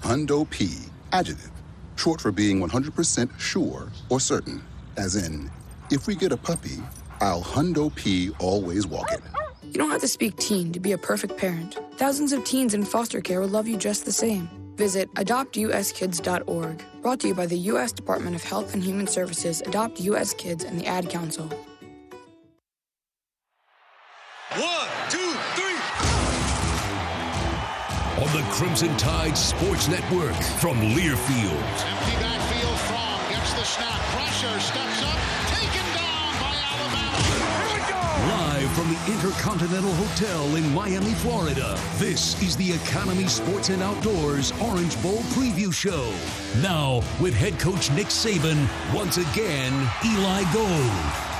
[0.00, 0.70] Hundo P.
[1.12, 1.50] Adjective,
[1.96, 4.62] short for being 100% sure or certain,
[4.96, 5.50] as in,
[5.90, 6.78] if we get a puppy,
[7.20, 9.20] I'll hundo P always walk it.
[9.62, 11.78] You don't have to speak teen to be a perfect parent.
[11.96, 14.48] Thousands of teens in foster care will love you just the same.
[14.76, 16.84] Visit adoptuskids.org.
[17.02, 17.92] Brought to you by the U.S.
[17.92, 20.32] Department of Health and Human Services, Adopt U.S.
[20.34, 21.48] Kids, and the Ad Council.
[24.52, 25.74] One, two, three.
[28.22, 31.58] On the Crimson Tide Sports Network from Learfield.
[31.82, 37.16] Empty backfield, Fromm gets the snap, pressure, steps up, taken down by Alabama.
[37.24, 37.98] Here we go!
[38.36, 44.52] Live from the Intercontinental Hotel in Miami, Florida, this is the Academy Sports and Outdoors
[44.60, 46.12] Orange Bowl Preview Show.
[46.62, 49.72] Now, with head coach Nick Saban, once again,
[50.04, 51.33] Eli Gold.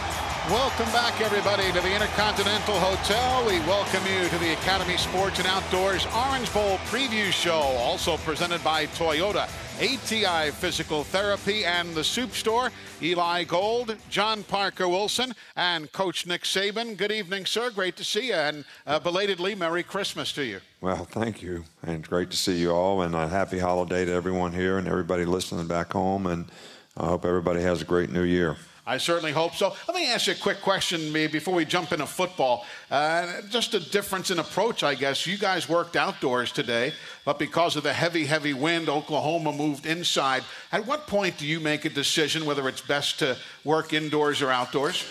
[0.51, 3.47] Welcome back, everybody, to the Intercontinental Hotel.
[3.47, 8.63] We welcome you to the Academy Sports and Outdoors Orange Bowl Preview Show, also presented
[8.63, 9.49] by Toyota,
[9.81, 12.71] ATI Physical Therapy, and the Supe Store.
[13.01, 16.95] Eli Gold, John Parker Wilson, and Coach Nick Saban.
[16.95, 17.71] Good evening, sir.
[17.71, 20.61] Great to see you, and uh, belatedly, Merry Christmas to you.
[20.83, 24.53] Well, thank you, and great to see you all, and a happy holiday to everyone
[24.53, 26.51] here and everybody listening back home, and
[26.99, 28.59] I hope everybody has a great new year.
[28.87, 29.75] I certainly hope so.
[29.89, 32.67] Let me ask you a quick question before we jump into football.
[32.91, 35.27] Uh, just a difference in approach, I guess.
[35.27, 36.93] You guys worked outdoors today,
[37.25, 40.45] but because of the heavy, heavy wind, Oklahoma moved inside.
[40.71, 44.51] At what point do you make a decision whether it's best to work indoors or
[44.51, 45.03] outdoors?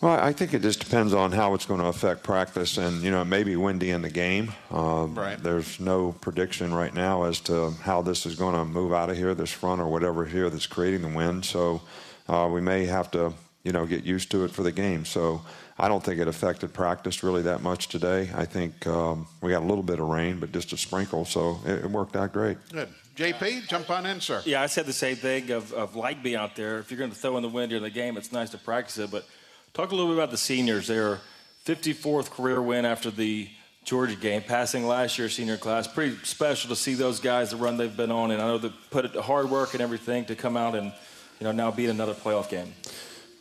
[0.00, 3.12] Well, I think it just depends on how it's going to affect practice, and you
[3.12, 4.52] know, it may be windy in the game.
[4.72, 5.40] Um, right.
[5.40, 9.16] There's no prediction right now as to how this is going to move out of
[9.16, 11.44] here, this front or whatever here that's creating the wind.
[11.44, 11.82] So
[12.28, 13.32] uh, we may have to,
[13.62, 15.04] you know, get used to it for the game.
[15.04, 15.42] So
[15.78, 18.30] I don't think it affected practice really that much today.
[18.34, 21.58] I think um, we got a little bit of rain, but just a sprinkle, so
[21.66, 22.58] it, it, worked out great.
[22.70, 22.88] Good.
[23.16, 24.42] JP, jump on in, sir.
[24.44, 26.78] Yeah, I said the same thing of, of like being out there.
[26.78, 28.98] If you're going to throw in the wind during the game, it's nice to practice
[28.98, 29.10] it.
[29.10, 29.26] But
[29.74, 30.86] talk a little bit about the seniors.
[30.86, 31.18] Their
[31.66, 33.48] 54th career win after the
[33.84, 35.86] Georgia game, passing last year's senior class.
[35.86, 38.72] Pretty special to see those guys, the run they've been on, and I know they
[38.90, 40.92] put it hard work and everything to come out and–
[41.42, 42.72] you know, now beat another playoff game?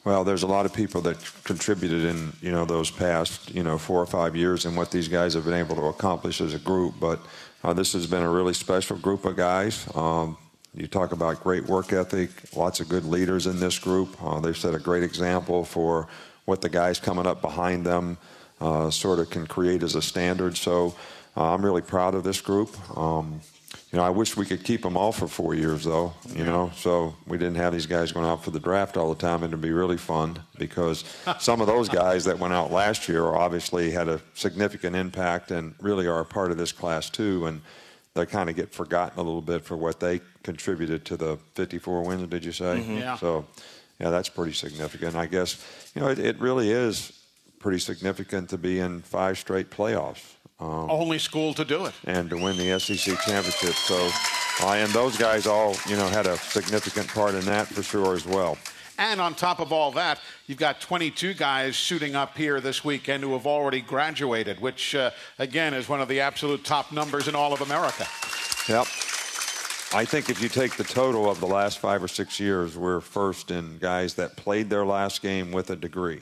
[0.04, 3.78] Well, there's a lot of people that contributed in, you know, those past, you know,
[3.78, 6.58] four or five years and what these guys have been able to accomplish as a
[6.58, 6.96] group.
[7.00, 7.20] But
[7.64, 9.88] uh, this has been a really special group of guys.
[9.94, 10.36] Um,
[10.74, 14.18] you talk about great work ethic, lots of good leaders in this group.
[14.24, 16.08] Uh, they've set a great example for
[16.46, 18.18] what the guys coming up behind them
[18.60, 20.58] uh, sort of can create as a standard.
[20.58, 20.96] So
[21.38, 22.76] uh, I'm really proud of this group.
[22.98, 23.42] Um,
[23.92, 26.14] you know, I wish we could keep them all for four years, though.
[26.34, 29.20] You know, so we didn't have these guys going out for the draft all the
[29.20, 31.04] time, and it'd be really fun because
[31.40, 35.76] some of those guys that went out last year obviously had a significant impact and
[35.82, 37.62] really are a part of this class too, and
[38.14, 42.04] they kind of get forgotten a little bit for what they contributed to the 54
[42.04, 42.30] wins.
[42.30, 42.78] Did you say?
[42.80, 42.98] Mm-hmm.
[42.98, 43.18] Yeah.
[43.18, 43.46] So,
[44.00, 45.16] yeah, that's pretty significant.
[45.16, 45.64] I guess
[45.96, 47.12] you know it, it really is
[47.60, 50.36] pretty significant to be in five straight playoffs.
[50.62, 51.94] Um, Only school to do it.
[52.06, 53.74] And to win the SEC championship.
[53.74, 54.10] So,
[54.62, 58.14] uh, and those guys all, you know, had a significant part in that for sure
[58.14, 58.60] as well.
[59.00, 63.24] And on top of all that, you've got 22 guys shooting up here this weekend
[63.24, 67.34] who have already graduated, which, uh, again, is one of the absolute top numbers in
[67.34, 68.06] all of America.
[68.70, 68.86] Yep.
[69.94, 73.02] I think if you take the total of the last five or six years, we're
[73.02, 76.22] first in guys that played their last game with a degree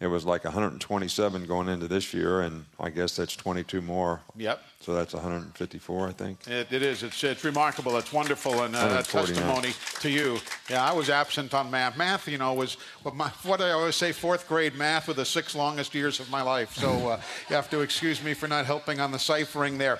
[0.00, 4.20] it was like 127 going into this year, and I guess that's 22 more.
[4.36, 4.62] Yep.
[4.80, 6.46] So that's 154, I think.
[6.46, 7.02] it, it is.
[7.02, 7.96] It's, it's remarkable.
[7.96, 10.38] It's wonderful, and uh, a testimony to you.
[10.70, 11.96] Yeah, I was absent on math.
[11.96, 15.24] Math, you know, was what, my, what I always say, fourth grade math were the
[15.24, 16.74] six longest years of my life.
[16.74, 19.98] So uh, you have to excuse me for not helping on the ciphering there.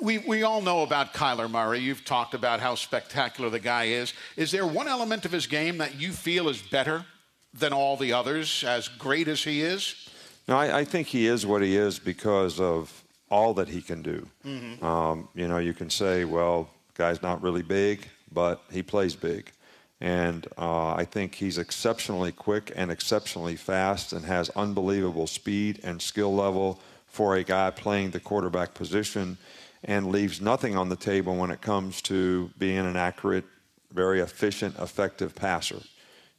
[0.00, 1.78] We, we all know about Kyler Murray.
[1.78, 4.12] You've talked about how spectacular the guy is.
[4.36, 7.06] Is there one element of his game that you feel is better
[7.58, 10.08] than all the others, as great as he is?
[10.48, 14.02] No, I, I think he is what he is because of all that he can
[14.02, 14.26] do.
[14.44, 14.84] Mm-hmm.
[14.84, 19.50] Um, you know, you can say, well, guy's not really big, but he plays big.
[20.00, 26.00] And uh, I think he's exceptionally quick and exceptionally fast and has unbelievable speed and
[26.00, 29.38] skill level for a guy playing the quarterback position
[29.82, 33.44] and leaves nothing on the table when it comes to being an accurate,
[33.90, 35.80] very efficient, effective passer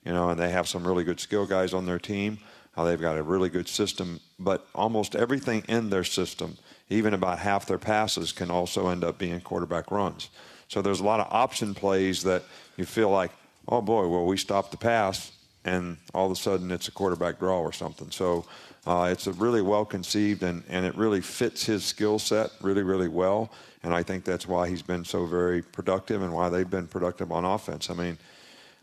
[0.08, 2.40] you know, and they have some really good skill guys on their team.
[2.78, 6.58] Uh, they've got a really good system, but almost everything in their system,
[6.90, 10.30] even about half their passes, can also end up being quarterback runs.
[10.70, 12.44] So there's a lot of option plays that
[12.78, 13.32] you feel like,
[13.68, 15.34] oh boy, well we stopped the pass,
[15.66, 18.10] and all of a sudden it's a quarterback draw or something.
[18.10, 18.46] So
[18.86, 22.84] uh, it's a really well conceived, and, and it really fits his skill set really,
[22.84, 23.52] really well.
[23.84, 27.30] And I think that's why he's been so very productive and why they've been productive
[27.34, 27.90] on offense.
[27.90, 28.18] I mean,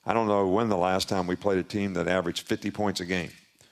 [0.06, 3.00] I don't know when the last time we played a team that averaged 50 points
[3.00, 3.30] a game.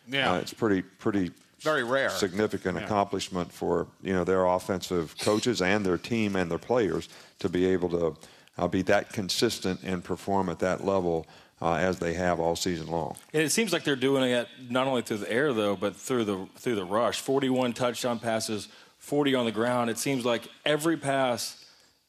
[0.09, 0.33] Yeah.
[0.33, 1.31] Uh, it's pretty, pretty
[1.61, 2.11] very rare.
[2.11, 2.85] Significant Yeah.
[2.85, 7.09] accomplishment for you know their offensive coaches and their team and their players
[7.39, 8.17] to be able to
[8.59, 11.27] uh, be that consistent and perform at that level
[11.61, 13.15] uh, as they have all season long.
[13.33, 16.25] And it seems like they're doing it not only through the air though, but through
[16.25, 17.21] the through the rush.
[17.21, 18.67] 41 touchdown passes,
[18.99, 19.89] 40 on the ground.
[19.89, 21.65] It seems like every pass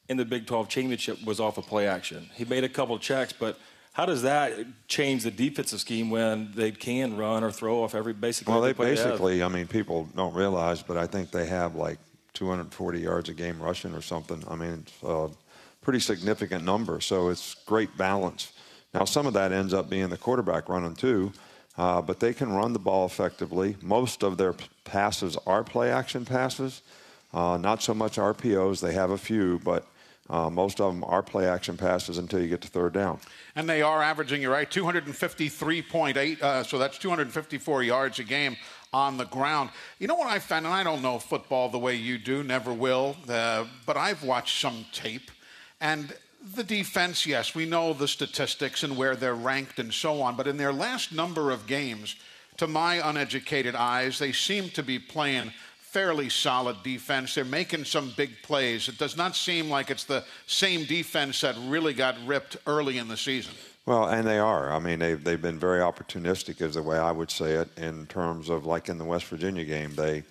[0.08, 2.28] in the Big 12 championship was off of play action.
[2.34, 3.58] He made a couple checks, but
[3.94, 4.52] how does that
[4.88, 8.52] change the defensive scheme when they can run or throw off every basically?
[8.52, 9.04] Well, they every play have?
[9.04, 11.98] basically, I mean, people don't realize, but I think they have like
[12.32, 14.42] 240 yards a game rushing or something.
[14.48, 15.30] I mean, it's a
[15.80, 17.00] pretty significant number.
[17.00, 18.52] So it's great balance.
[18.92, 21.32] Now, some of that ends up being the quarterback running too,
[21.78, 23.76] uh, but they can run the ball effectively.
[23.80, 26.82] Most of their p- passes are play action passes,
[27.32, 28.80] uh, not so much RPOs.
[28.80, 29.86] They have a few, but
[30.30, 33.18] uh, most of them are play action passes until you get to third down.
[33.56, 38.56] And they are averaging, you're right, 253.8, uh, so that's 254 yards a game
[38.92, 39.70] on the ground.
[39.98, 42.72] You know what I found, and I don't know football the way you do, never
[42.72, 45.30] will, uh, but I've watched some tape,
[45.80, 46.14] and
[46.54, 50.46] the defense, yes, we know the statistics and where they're ranked and so on, but
[50.46, 52.16] in their last number of games,
[52.58, 55.52] to my uneducated eyes, they seem to be playing
[55.94, 57.36] fairly solid defense.
[57.36, 58.88] They're making some big plays.
[58.88, 63.06] It does not seem like it's the same defense that really got ripped early in
[63.06, 63.54] the season.
[63.86, 64.72] Well, and they are.
[64.72, 68.06] I mean, they've, they've been very opportunistic, is the way I would say it, in
[68.06, 70.24] terms of like in the West Virginia game, they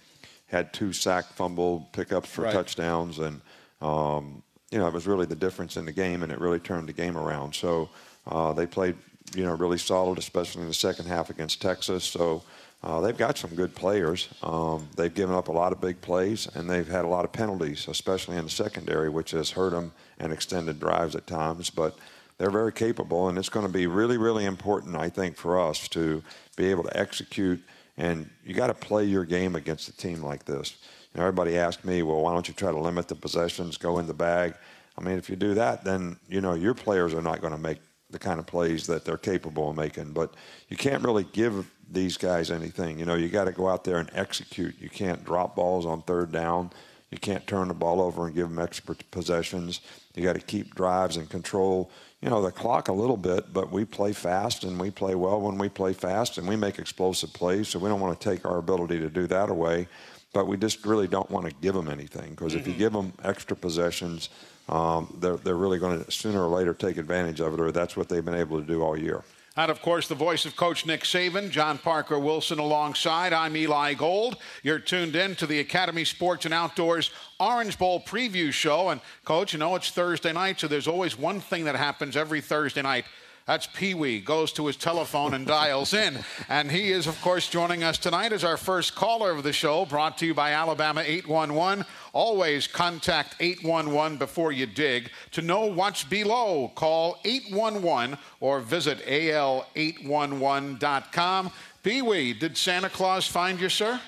[0.47, 2.53] had two sack fumble pickups for Right.
[2.53, 3.39] touchdowns, and
[3.81, 6.89] um, you know it was really the difference in the game, and it really turned
[6.89, 7.55] the game around.
[7.55, 7.89] So
[8.27, 8.95] uh, they played,
[9.33, 12.03] you know, really solid, especially in the second half against Texas.
[12.03, 12.43] So.
[12.83, 14.27] Uh, they've got some good players.
[14.43, 17.31] Um, they've given up a lot of big plays, and they've had a lot of
[17.31, 21.69] penalties, especially in the secondary, which has hurt them and extended drives at times.
[21.69, 21.97] But
[22.37, 25.87] they're very capable, and it's going to be really, really important, I think, for us
[25.89, 26.21] to
[26.57, 27.63] be able to execute.
[27.95, 30.75] And you got to play your game against a team like this.
[31.13, 33.99] You know, everybody asked me, well, why don't you try to limit the possessions, go
[33.99, 34.55] in the bag?
[34.97, 37.59] I mean, if you do that, then you know your players are not going to
[37.59, 37.79] make
[38.09, 40.11] the kind of plays that they're capable of making.
[40.11, 40.33] But
[40.69, 42.99] you can't really give these guys anything.
[42.99, 44.75] You know, you got to go out there and execute.
[44.79, 46.71] You can't drop balls on third down.
[47.11, 49.81] You can't turn the ball over and give them extra possessions.
[50.15, 51.91] You got to keep drives and control,
[52.21, 53.53] you know, the clock a little bit.
[53.53, 56.79] But we play fast and we play well when we play fast and we make
[56.79, 57.67] explosive plays.
[57.67, 59.87] So we don't want to take our ability to do that away.
[60.33, 63.13] But we just really don't want to give them anything because if you give them
[63.23, 64.29] extra possessions,
[64.67, 67.95] um, they're, they're really going to sooner or later take advantage of it, or that's
[67.95, 69.23] what they've been able to do all year.
[69.55, 73.33] And of course, the voice of Coach Nick Saban, John Parker Wilson alongside.
[73.33, 74.37] I'm Eli Gold.
[74.63, 78.89] You're tuned in to the Academy Sports and Outdoors Orange Bowl preview show.
[78.89, 82.41] And, Coach, you know it's Thursday night, so there's always one thing that happens every
[82.41, 83.05] Thursday night.
[83.45, 86.17] That's Pee Wee goes to his telephone and dials in.
[86.47, 89.85] And he is, of course, joining us tonight as our first caller of the show,
[89.85, 91.83] brought to you by Alabama 811.
[92.13, 95.11] Always contact 811 before you dig.
[95.31, 101.51] To know what's below, call 811 or visit al811.com.
[101.83, 103.99] Pee Wee, did Santa Claus find you, sir?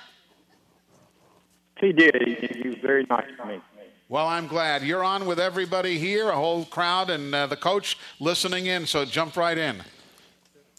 [1.81, 2.23] He did.
[2.25, 3.59] He, was very nice to me.
[4.07, 4.83] Well, I'm glad.
[4.83, 9.03] You're on with everybody here, a whole crowd, and uh, the coach listening in, so
[9.03, 9.81] jump right in.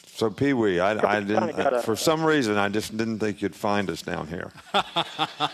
[0.07, 1.57] So Pee Wee, I, I didn't.
[1.57, 4.51] got a- for some reason, I just didn't think you'd find us down here.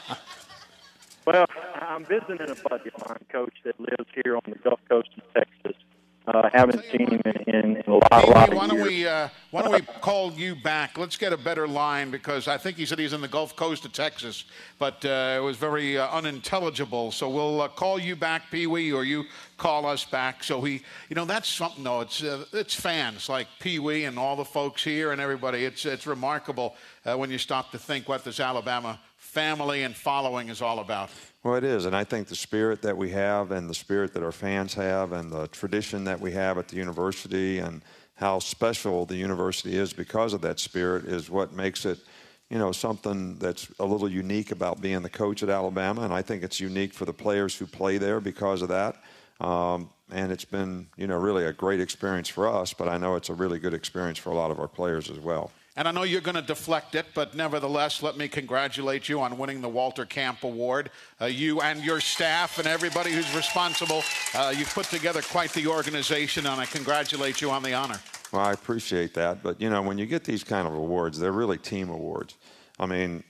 [1.24, 1.46] Well,
[1.80, 5.22] I'm visiting a buddy of mine, Coach, that lives here on the Gulf Coast of
[5.34, 5.80] Texas.
[6.24, 8.70] Uh, haven't seen him in, in, in a lot, a Pee lot Wee, why of
[8.70, 8.88] don't years.
[8.88, 10.96] we uh, why don't we call you back?
[10.96, 13.84] Let's get a better line because I think he said he's in the Gulf Coast
[13.84, 14.44] of Texas,
[14.78, 17.10] but uh, it was very uh, unintelligible.
[17.10, 19.24] So we'll uh, call you back, Pee Wee, or you
[19.56, 20.44] call us back.
[20.44, 22.02] So he, you know, that's something though.
[22.02, 25.64] It's uh, it's fans like Pee Wee and all the folks here and everybody.
[25.64, 30.50] It's it's remarkable uh, when you stop to think what this Alabama family and following
[30.50, 31.10] is all about.
[31.42, 34.22] Well, it is, and I think the spirit that we have, and the spirit that
[34.22, 37.82] our fans have, and the tradition that we have at the university, and
[38.14, 41.98] how special the university is because of that spirit, is what makes it,
[42.48, 46.02] you know, something that's a little unique about being the coach at Alabama.
[46.02, 49.02] And I think it's unique for the players who play there because of that.
[49.40, 52.72] Um, and it's been, you know, really a great experience for us.
[52.72, 55.18] But I know it's a really good experience for a lot of our players as
[55.18, 55.50] well.
[55.74, 59.38] And I know you're going to deflect it, but nevertheless, let me congratulate you on
[59.38, 60.90] winning the Walter Camp Award.
[61.18, 64.02] Uh, you and your staff and everybody who's responsible,
[64.34, 67.98] uh, you've put together quite the organization, and I congratulate you on the honor.
[68.32, 71.32] Well, I appreciate that, but you know, when you get these kind of awards, they're
[71.32, 72.36] really team awards.
[72.78, 73.24] I mean,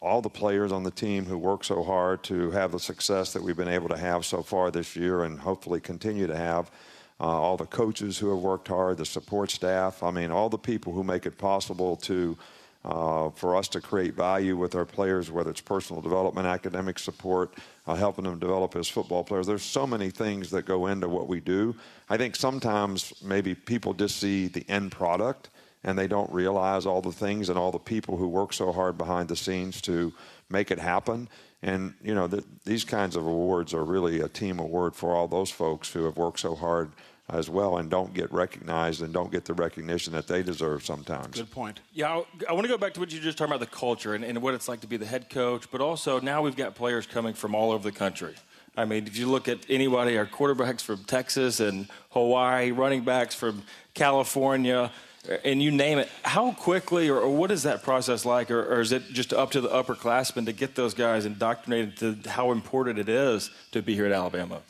[0.00, 3.42] all the players on the team who work so hard to have the success that
[3.42, 6.70] we've been able to have so far this year and hopefully continue to have.
[7.18, 10.02] Uh, all the coaches who have worked hard, the support staff.
[10.02, 12.36] I mean, all the people who make it possible to
[12.86, 17.52] uh, for us to create value with our players, whether it's personal development, academic support,
[17.86, 19.46] uh, helping them develop as football players.
[19.46, 21.74] There's so many things that go into what we do.
[22.08, 25.50] I think sometimes maybe people just see the end product
[25.82, 28.96] and they don't realize all the things and all the people who work so hard
[28.96, 30.12] behind the scenes to
[30.48, 31.28] make it happen.
[31.66, 35.26] And, you know, the, these kinds of awards are really a team award for all
[35.26, 36.92] those folks who have worked so hard
[37.28, 41.36] as well and don't get recognized and don't get the recognition that they deserve sometimes.
[41.36, 41.80] Good point.
[41.92, 44.14] Yeah, I, I want to go back to what you just talked about the culture
[44.14, 46.76] and, and what it's like to be the head coach, but also now we've got
[46.76, 48.36] players coming from all over the country.
[48.76, 53.34] I mean, if you look at anybody, our quarterbacks from Texas and Hawaii, running backs
[53.34, 53.64] from
[53.94, 54.92] California,
[55.44, 58.50] and you name it, how quickly or, or what is that process like?
[58.50, 62.30] Or, or, is it just up to the upperclassmen to get those guys indoctrinated to
[62.30, 64.60] how important it is to be here at Alabama?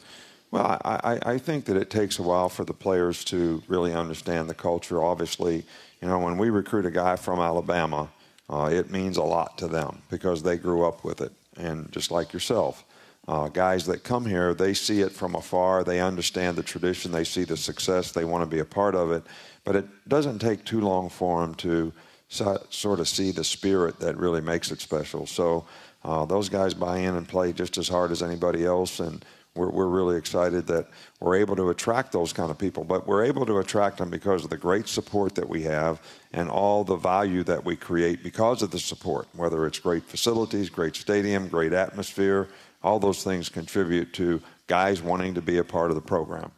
[0.51, 4.49] Well, I, I think that it takes a while for the players to really understand
[4.49, 5.03] the culture.
[5.03, 5.65] Obviously,
[6.01, 8.09] you know, when we recruit a guy from Alabama,
[8.49, 11.33] uh, it means a lot to them because they grew up with it.
[11.57, 12.85] And just like yourself,
[13.27, 15.83] uh, guys that come here, they see it from afar.
[15.83, 17.11] They understand the tradition.
[17.11, 18.13] They see the success.
[18.13, 19.25] They want to be a part of it.
[19.67, 21.93] But it doesn't take too long for them to
[22.29, 25.27] so, sort of see the spirit that really makes it special.
[25.27, 25.67] So
[26.05, 29.01] uh, those guys buy in and play just as hard as anybody else.
[29.01, 29.25] And
[29.57, 30.87] we're, we're really excited that
[31.19, 32.85] we're able to attract those kind of people.
[32.85, 36.01] But we're able to attract them because of the great support that we have
[36.33, 40.71] and all the value that we create because of the support, whether it's great facilities,
[40.71, 42.47] great stadium, great atmosphere.
[42.85, 46.53] All those things contribute to guys wanting to be a part of the program.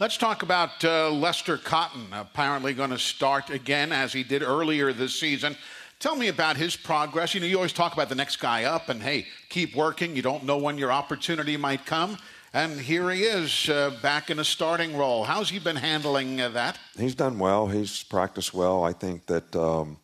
[0.00, 4.94] Let's talk about uh, Lester Cotton, apparently going to start again as he did earlier
[4.94, 5.54] this season.
[5.98, 7.34] Tell me about his progress.
[7.34, 10.16] You know, you always talk about the next guy up, and hey, keep working.
[10.16, 12.16] You don't know when your opportunity might come.
[12.54, 15.24] And here he is uh, back in a starting role.
[15.24, 16.78] How's he been handling uh, that?
[16.98, 17.66] He's done well.
[17.66, 18.82] He's practiced well.
[18.82, 19.98] I think that, um,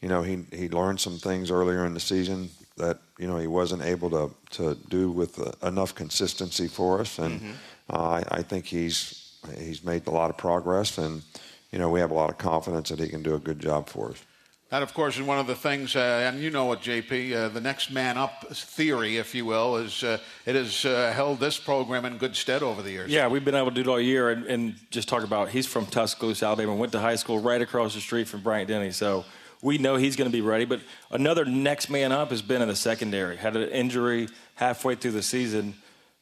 [0.00, 3.46] you know, he, he learned some things earlier in the season that, you know, he
[3.46, 7.18] wasn't able to, to do with uh, enough consistency for us.
[7.18, 7.52] And mm-hmm.
[7.90, 9.23] Uh, I, I think he's,
[9.58, 10.98] he's made a lot of progress.
[10.98, 11.22] And,
[11.70, 13.88] you know, we have a lot of confidence that he can do a good job
[13.88, 14.22] for us.
[14.70, 17.48] That, of course, is one of the things, uh, and you know it, JP, uh,
[17.50, 21.58] the next man up theory, if you will, is uh, it has uh, held this
[21.58, 23.08] program in good stead over the years.
[23.08, 25.66] Yeah, we've been able to do it all year and, and just talk about he's
[25.66, 28.90] from Tuscaloosa, Alabama, went to high school right across the street from Bryant Denny.
[28.90, 29.24] So
[29.62, 30.64] we know he's going to be ready.
[30.64, 30.80] But
[31.10, 35.22] another next man up has been in the secondary, had an injury halfway through the
[35.22, 35.74] season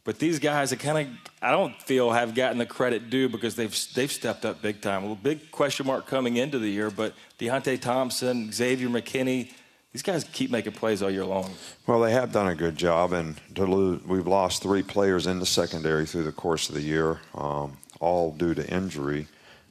[0.05, 3.55] but these guys, that kind of, I don't feel have gotten the credit due because
[3.55, 5.05] they've they've stepped up big time.
[5.05, 9.53] A big question mark coming into the year, but Deionte Thompson, Xavier McKinney,
[9.93, 11.53] these guys keep making plays all year long.
[11.87, 15.47] Well, they have done a good job, and lose, we've lost three players in the
[15.47, 19.27] secondary through the course of the year, um, all due to injury.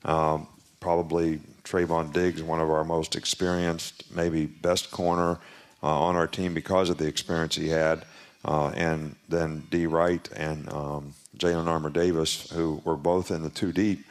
[0.06, 0.48] Um,
[0.80, 5.40] probably Trevon Diggs, one of our most experienced, maybe best corner
[5.84, 8.06] uh, on our team because of the experience he had
[8.46, 9.86] uh, and then D.
[9.86, 14.06] Wright and um, Jalyn Armour Davis, who were both in the two deep.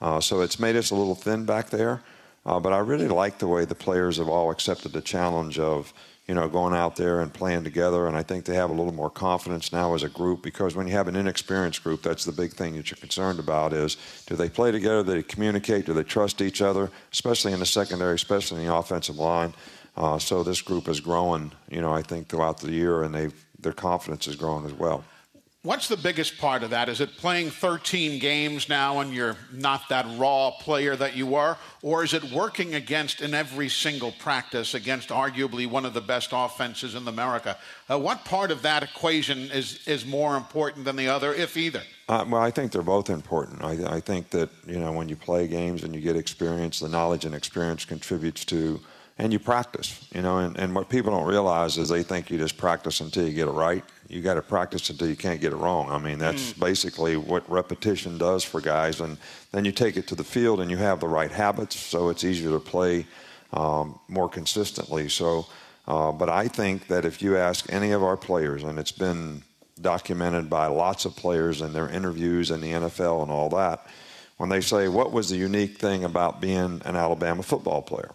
[0.00, 2.02] Uh, so it's made us a little thin back there.
[2.44, 5.92] Uh, but I really like the way the players have all accepted the challenge of,
[6.28, 8.06] you know, going out there and playing together.
[8.06, 10.86] And I think they have a little more confidence now as a group because when
[10.86, 14.36] you have an inexperienced group, that's the big thing that you're concerned about is do
[14.36, 15.02] they play together?
[15.02, 15.86] Do they communicate?
[15.86, 19.52] Do they trust each other, especially in the secondary, especially in the offensive line?
[19.96, 23.45] Uh, so this group is growing, you know, I think throughout the year, and they've
[23.66, 25.02] their confidence has grown as well.
[25.64, 26.88] What's the biggest part of that?
[26.88, 31.56] Is it playing 13 games now and you're not that raw player that you were?
[31.82, 36.28] Or is it working against in every single practice against arguably one of the best
[36.32, 37.58] offenses in America?
[37.90, 41.82] Uh, what part of that equation is, is more important than the other, if either?
[42.08, 43.64] Uh, well, I think they're both important.
[43.64, 46.88] I, I think that, you know, when you play games and you get experience, the
[46.88, 48.78] knowledge and experience contributes to–
[49.18, 52.36] and you practice, you know, and, and what people don't realize is they think you
[52.36, 53.82] just practice until you get it right.
[54.08, 55.90] You got to practice until you can't get it wrong.
[55.90, 56.60] I mean, that's mm.
[56.60, 59.00] basically what repetition does for guys.
[59.00, 59.16] And
[59.52, 62.24] then you take it to the field and you have the right habits, so it's
[62.24, 63.06] easier to play
[63.54, 65.08] um, more consistently.
[65.08, 65.46] So,
[65.88, 69.42] uh, but I think that if you ask any of our players, and it's been
[69.80, 73.86] documented by lots of players in their interviews in the NFL and all that,
[74.36, 78.10] when they say, What was the unique thing about being an Alabama football player?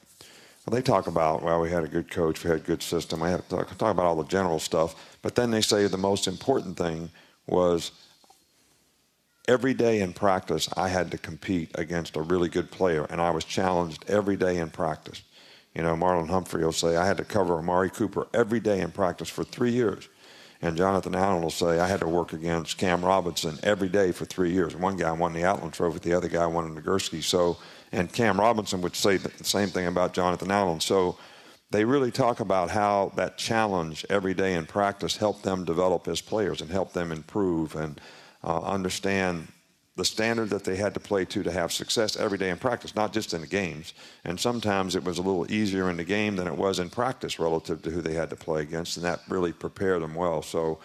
[0.66, 3.22] Well, they talk about, well, we had a good coach, we had a good system,
[3.22, 5.98] we had to talk, talk about all the general stuff, but then they say the
[5.98, 7.10] most important thing
[7.48, 7.92] was
[9.48, 13.32] every day in practice, I had to compete against a really good player, and I
[13.32, 15.24] was challenged every day in practice.
[15.74, 18.92] You know, Marlon Humphrey will say, I had to cover Amari Cooper every day in
[18.92, 20.08] practice for three years.
[20.62, 24.26] And Jonathan Allen will say, I had to work against Cam Robinson every day for
[24.26, 24.76] three years.
[24.76, 27.24] One guy won the Outland Trophy, the other guy won the Nagurski.
[27.24, 27.58] So,
[27.92, 30.80] and Cam Robinson would say the same thing about Jonathan Allen.
[30.80, 31.18] So
[31.72, 36.22] they really talk about how that challenge every day in practice helped them develop as
[36.22, 38.00] players and help them improve and
[38.44, 39.48] uh, understand
[39.98, 42.96] the standard that they had to play to to have success every day in practice,
[42.96, 43.94] not just in the games.
[44.24, 47.40] And sometimes it was a little easier in the game than it was in practice
[47.40, 50.42] relative to who they had to play against, and that really prepared them well.
[50.42, 50.80] So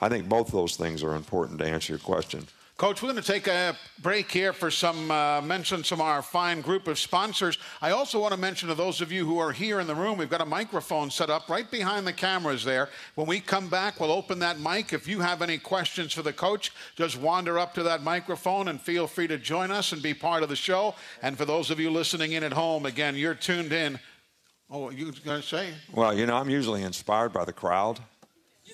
[0.00, 2.46] I think both those things are important to answer your question.
[2.78, 6.22] Coach, we're going to take a break here for some uh, mention some of our
[6.22, 7.58] fine group of sponsors.
[7.80, 10.18] I also want to mention to those of you who are here in the room,
[10.18, 12.88] we've got a microphone set up right behind the cameras there.
[13.14, 14.92] When we come back, we'll open that mic.
[14.92, 18.80] If you have any questions for the coach, just wander up to that microphone and
[18.80, 20.94] feel free to join us and be part of the show.
[21.20, 24.00] And for those of you listening in at home, again, you're tuned in.
[24.70, 25.68] Oh, you going to say?
[25.92, 28.00] Well, you know, I'm usually inspired by the crowd.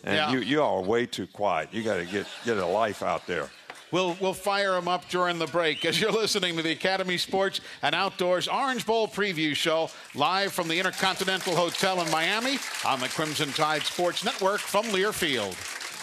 [0.05, 0.31] And Yeah.
[0.31, 1.71] you, you all are way too quiet.
[1.73, 3.51] You got to get, get a life out there.
[3.91, 7.61] We'll, we'll fire them up during the break as you're listening to the Academy Sports
[7.83, 13.09] and Outdoors Orange Bowl preview show live from the Intercontinental Hotel in Miami on the
[13.09, 15.55] Crimson Tide Sports Network from Learfield.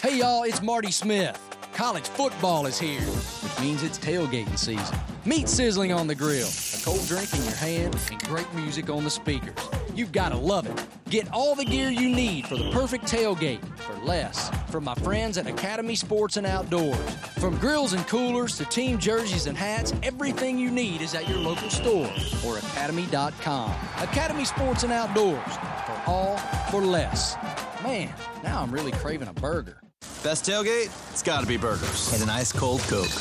[0.02, 1.55] Hey y'all, it's Marty Smith.
[1.76, 4.98] College football is here, which means it's tailgating season.
[5.26, 9.04] Meat sizzling on the grill, a cold drink in your hand, and great music on
[9.04, 9.54] the speakers.
[9.94, 10.86] You've got to love it.
[11.10, 15.38] Get all the gear you need for the perfect tailgate for less from my friends
[15.38, 17.16] at Academy Sports and Outdoors.
[17.40, 21.40] From grills and coolers to team jerseys and hats, everything you need is at your
[21.40, 22.10] local store
[22.46, 23.76] or academy.com.
[24.00, 25.44] Academy Sports and Outdoors
[25.86, 26.38] for all
[26.72, 27.36] for less.
[27.84, 28.14] Man,
[28.46, 29.82] now I'm really craving a burger.
[30.24, 30.90] Best tailgate?
[31.12, 33.14] It's got to be burgers and an ice cold Coke.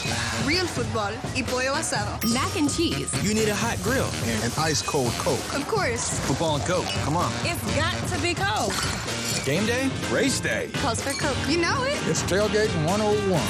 [0.47, 2.17] Real football y pollo asado.
[2.33, 3.13] Mac and cheese.
[3.23, 5.55] You need a hot grill and an ice cold Coke.
[5.55, 6.19] Of course.
[6.27, 6.87] Football and Coke.
[7.05, 7.31] Come on.
[7.45, 8.73] It's got to be Coke.
[9.45, 9.91] Game day?
[10.11, 10.71] Race day.
[10.75, 11.37] Calls for Coke.
[11.49, 12.01] You know it.
[12.09, 13.41] It's tailgate 101.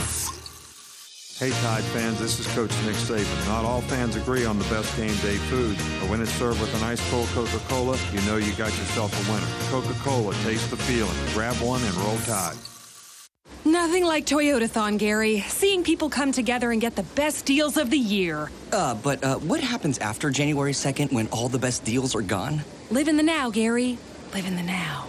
[1.37, 3.49] Hey Tide fans, this is Coach Nick Saban.
[3.49, 6.73] Not all fans agree on the best game day food, but when it's served with
[6.77, 9.47] an ice cold Coca-Cola, you know you got yourself a winner.
[9.69, 11.17] Coca-Cola, taste the feeling.
[11.35, 12.57] Grab one and roll Tide.
[13.67, 15.41] Nothing like Toyotathon, Gary.
[15.49, 18.51] Seeing people come together and get the best deals of the year.
[18.71, 22.63] Uh, but uh, what happens after January 2nd when all the best deals are gone?
[22.91, 23.97] Live in the now, Gary.
[24.35, 25.07] Live in the now.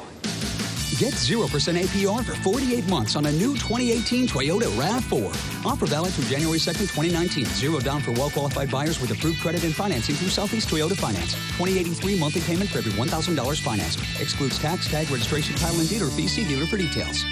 [0.98, 5.66] Get 0% APR for 48 months on a new 2018 Toyota RAV4.
[5.66, 7.44] Offer valid through January 2nd, 2019.
[7.48, 11.34] Zero down for well-qualified buyers with approved credit and financing through Southeast Toyota Finance.
[11.58, 14.00] 2083 monthly payment for every $1,000 financed.
[14.22, 16.30] Excludes tax, tag, registration, title, and dealer fee.
[16.30, 17.26] See dealer for details.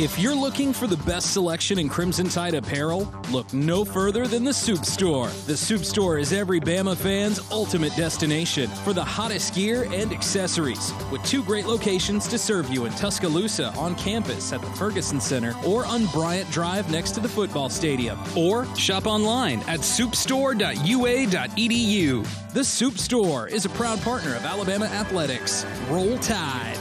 [0.00, 4.44] If you're looking for the best selection in Crimson Tide apparel, look no further than
[4.44, 5.28] the Supe Store.
[5.44, 10.94] The Supe Store is every Bama fan's ultimate destination for the hottest gear and accessories,
[11.12, 15.54] with two great locations to serve you in Tuscaloosa on campus at the Ferguson Center
[15.66, 18.18] or on Bryant Drive next to the football stadium.
[18.34, 22.52] Or shop online at supestore.ua.edu.
[22.54, 25.66] The Supe Store is a proud partner of Alabama Athletics.
[25.90, 26.79] Roll Tide.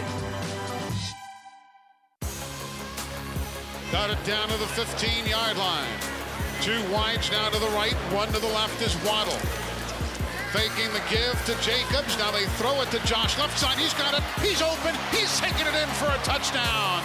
[4.26, 5.88] Down to the 15 yard line.
[6.62, 9.38] Two wides now to the right, one to the left is Waddle.
[10.52, 12.18] Faking the give to Jacobs.
[12.18, 13.78] Now they throw it to Josh left side.
[13.78, 14.24] He's got it.
[14.42, 14.96] He's open.
[15.12, 17.04] He's taking it in for a touchdown.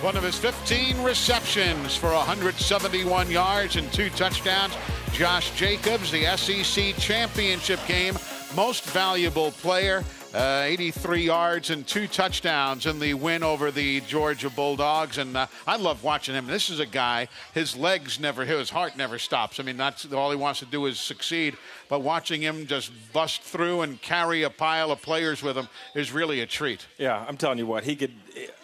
[0.00, 4.74] One of his 15 receptions for 171 yards and two touchdowns.
[5.12, 8.14] Josh Jacobs, the SEC championship game
[8.54, 10.04] most valuable player.
[10.34, 15.16] Uh, 83 yards and two touchdowns in the win over the Georgia Bulldogs.
[15.16, 16.46] And uh, I love watching him.
[16.46, 19.58] This is a guy, his legs never, his heart never stops.
[19.58, 21.56] I mean, that's all he wants to do is succeed.
[21.88, 26.12] But watching him just bust through and carry a pile of players with him is
[26.12, 26.86] really a treat.
[26.98, 28.12] Yeah, I'm telling you what, he could.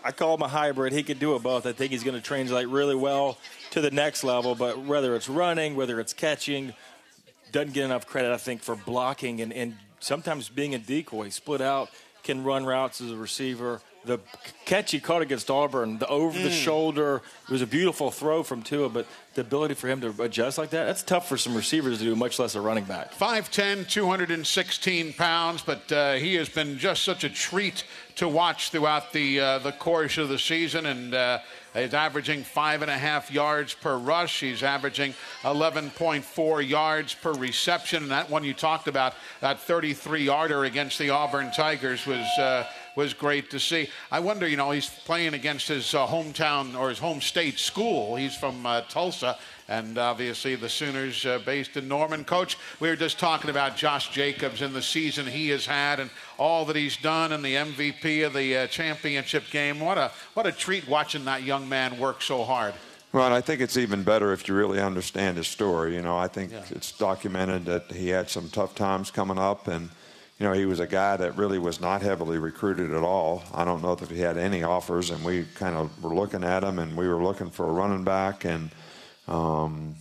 [0.05, 0.93] I call him a hybrid.
[0.93, 1.65] He could do it both.
[1.65, 3.39] I think he's going to translate really well
[3.71, 4.55] to the next level.
[4.55, 6.75] But whether it's running, whether it's catching,
[7.53, 11.61] doesn't get enough credit, I think, for blocking and, and sometimes being a decoy, split
[11.61, 11.89] out,
[12.23, 13.81] can run routes as a receiver.
[14.07, 14.19] The
[14.67, 16.63] catch he caught against Auburn, the over the Mm.
[16.65, 20.59] shoulder, it was a beautiful throw from Tua, but the ability for him to adjust
[20.59, 23.13] like that, that's tough for some receivers to do, much less a running back.
[23.15, 27.85] 5'10, 216 pounds, but uh, he has been just such a treat
[28.17, 31.39] to watch throughout the uh, the course of the season, and uh,
[31.75, 34.41] he's averaging five and a half yards per rush.
[34.41, 40.65] He's averaging 11.4 yards per reception, and that one you talked about, that 33 yarder
[40.65, 42.67] against the Auburn Tigers, was uh,
[42.97, 43.89] was great to see.
[44.11, 48.17] I wonder, you know, he's playing against his uh, hometown or his home state school.
[48.17, 49.37] He's from uh, Tulsa,
[49.69, 52.25] and obviously the Sooners uh, based in Norman.
[52.25, 56.11] Coach, we were just talking about Josh Jacobs and the season he has had and
[56.39, 59.81] all that he's done and the MVP of the uh, championship game.
[59.81, 62.75] What a what a treat watching that young man work so hard.
[63.13, 65.95] Well, and I think it's even better if you really understand his story.
[65.95, 66.65] You know, I think yeah.
[66.71, 69.89] it's documented that he had some tough times coming up, and
[70.39, 73.45] you know, he was a guy that really was not heavily recruited at all.
[73.55, 76.65] I don't know if he had any offers, and we kind of were looking at
[76.65, 78.71] him, and we were looking for a running back, and
[79.29, 79.95] um,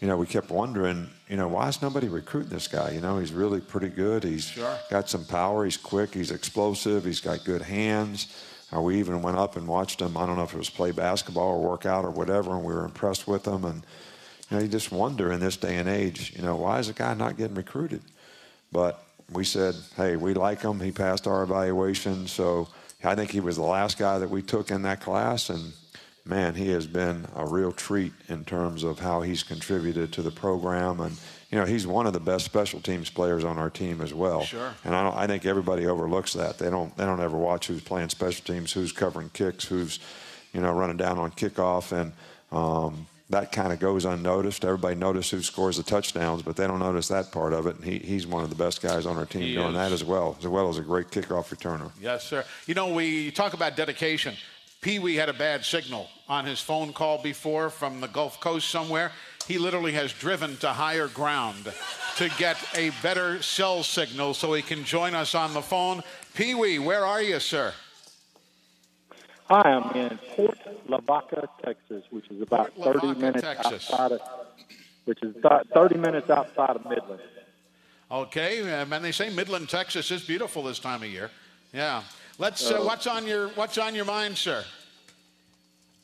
[0.00, 2.90] you know, we kept wondering, you know, why is nobody recruiting this guy?
[2.90, 4.24] You know, he's really pretty good.
[4.24, 4.78] He's sure.
[4.90, 5.64] got some power.
[5.64, 6.14] He's quick.
[6.14, 7.04] He's explosive.
[7.04, 8.28] He's got good hands.
[8.74, 10.16] Uh, we even went up and watched him.
[10.16, 12.74] I don't know if it was play basketball or work out or whatever, and we
[12.74, 13.64] were impressed with him.
[13.64, 13.86] And
[14.50, 16.92] you know, you just wonder in this day and age, you know, why is a
[16.92, 18.02] guy not getting recruited?
[18.72, 20.80] But we said, hey, we like him.
[20.80, 22.68] He passed our evaluation, so
[23.02, 25.72] I think he was the last guy that we took in that class, and
[26.26, 30.30] man, he has been a real treat in terms of how he's contributed to the
[30.30, 31.16] program and
[31.50, 34.42] you know, he's one of the best special teams players on our team as well.
[34.42, 34.74] Sure.
[34.84, 36.58] And I, I think everybody overlooks that.
[36.58, 36.96] They don't.
[36.96, 40.00] They don't ever watch who's playing special teams, who's covering kicks, who's,
[40.52, 42.12] you know, running down on kickoff, and
[42.50, 44.64] um, that kind of goes unnoticed.
[44.64, 47.76] Everybody notices who scores the touchdowns, but they don't notice that part of it.
[47.76, 49.74] And he, he's one of the best guys on our team he doing is.
[49.74, 51.90] that as well, as well as a great kickoff returner.
[52.00, 52.44] Yes, sir.
[52.66, 54.34] You know, we talk about dedication.
[54.80, 58.68] Pee Wee had a bad signal on his phone call before from the Gulf Coast
[58.68, 59.12] somewhere.
[59.48, 61.72] He literally has driven to higher ground
[62.16, 66.02] to get a better cell signal so he can join us on the phone.
[66.34, 67.72] Pee Wee, where are you, sir?
[69.48, 70.58] Hi, I'm in Port
[70.88, 73.90] Lavaca, Texas, which is about Port 30 Lavaca, minutes Texas.
[73.92, 74.20] outside of,
[75.04, 77.20] which is about 30 minutes outside of Midland.
[78.10, 81.30] Okay, and they say Midland, Texas is beautiful this time of year.
[81.72, 82.02] Yeah.
[82.38, 82.70] Let's.
[82.70, 84.64] Uh, what's on your What's on your mind, sir?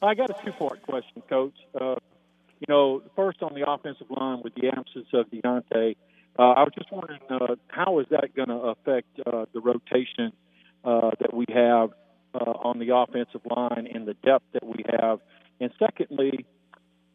[0.01, 1.55] I got a two-part question, Coach.
[1.79, 1.95] Uh,
[2.59, 5.97] you know, first on the offensive line with the absence of Deonte,
[6.39, 10.33] uh, I was just wondering uh, how is that going to affect uh, the rotation
[10.85, 11.91] uh, that we have
[12.35, 15.21] uh, on the offensive line and the depth that we have.
[15.61, 16.47] And secondly,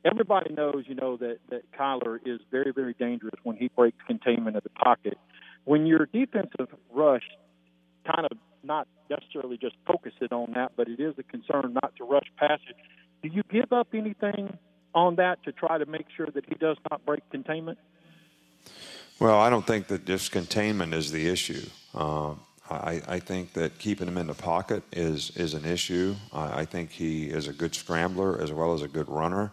[0.06, 4.56] everybody knows, you know, that that Kyler is very, very dangerous when he breaks containment
[4.56, 5.18] of the pocket.
[5.66, 7.28] When your defensive rush
[8.06, 8.38] kind of
[8.68, 12.62] not necessarily just focusing on that, but it is a concern not to rush past
[12.70, 12.76] it.
[13.24, 14.58] Do you give up anything
[14.94, 17.78] on that to try to make sure that he does not break containment?
[19.20, 21.66] Well, I don't think that just containment is the issue.
[21.96, 22.40] Um,
[22.70, 26.16] I, I think that keeping him in the pocket is is an issue.
[26.34, 29.52] I, I think he is a good scrambler as well as a good runner.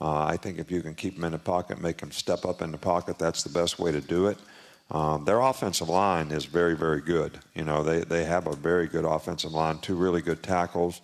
[0.00, 2.60] Uh, I think if you can keep him in the pocket, make him step up
[2.60, 4.38] in the pocket, that's the best way to do it.
[4.90, 7.38] Um, their offensive line is very, very good.
[7.54, 11.00] You know, they, they have a very good offensive line, two really good tackles.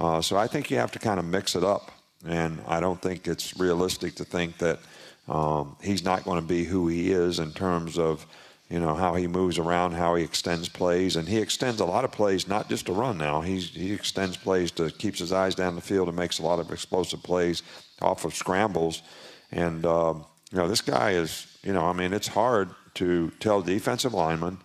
[0.00, 1.92] Uh, so I think you have to kind of mix it up.
[2.26, 4.80] And I don't think it's realistic to think that
[5.28, 8.26] um, he's not going to be who he is in terms of,
[8.68, 11.16] you know, how he moves around, how he extends plays.
[11.16, 13.40] And he extends a lot of plays, not just to run now.
[13.40, 16.58] He's, he extends plays to keeps his eyes down the field and makes a lot
[16.58, 17.62] of explosive plays
[18.02, 19.02] off of scrambles.
[19.52, 23.62] And, um, you know, this guy is, you know, I mean, it's hard to tell
[23.62, 24.58] defensive linemen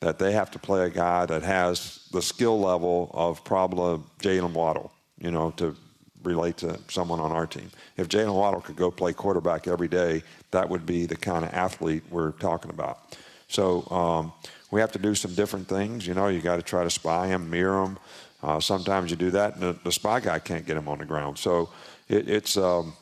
[0.00, 4.52] that they have to play a guy that has the skill level of probably Jaylen
[4.52, 5.76] Waddle, you know, to
[6.24, 7.70] relate to someone on our team.
[7.96, 11.52] If Jaylen Waddle could go play quarterback every day, that would be the kind of
[11.54, 13.16] athlete we're talking about.
[13.48, 14.32] So um,
[14.70, 16.06] we have to do some different things.
[16.06, 17.98] You know, you got to try to spy him, mirror him.
[18.42, 21.04] Uh, sometimes you do that, and the, the, spy guy can't get him on the
[21.04, 21.38] ground.
[21.38, 21.68] So
[22.08, 22.94] it, it's um,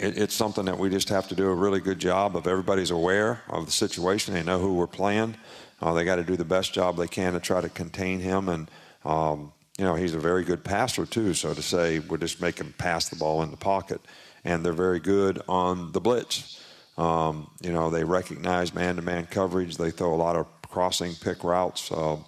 [0.00, 2.46] it, it's something that we just have to do a really good job of.
[2.46, 4.34] Everybody's aware of the situation.
[4.34, 5.36] They know who we're playing.
[5.80, 8.48] Uh, they got to do the best job they can to try to contain him.
[8.48, 8.70] And
[9.04, 11.34] um, you know, he's a very good passer too.
[11.34, 14.00] So to say we're just making him pass the ball in the pocket,
[14.44, 16.62] and they're very good on the blitz.
[16.98, 19.76] Um, you know, they recognize man-to-man coverage.
[19.76, 21.90] They throw a lot of crossing pick routes.
[21.90, 22.18] Uh,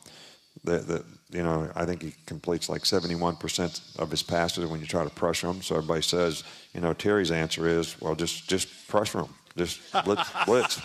[0.64, 5.11] you know, I think he completes like 71% of his passes when you try to
[5.11, 5.62] pressure him.
[5.62, 6.45] So everybody says,
[6.75, 10.81] you know, Terry's answer is, well, just just pressure him, just blitz, blitz,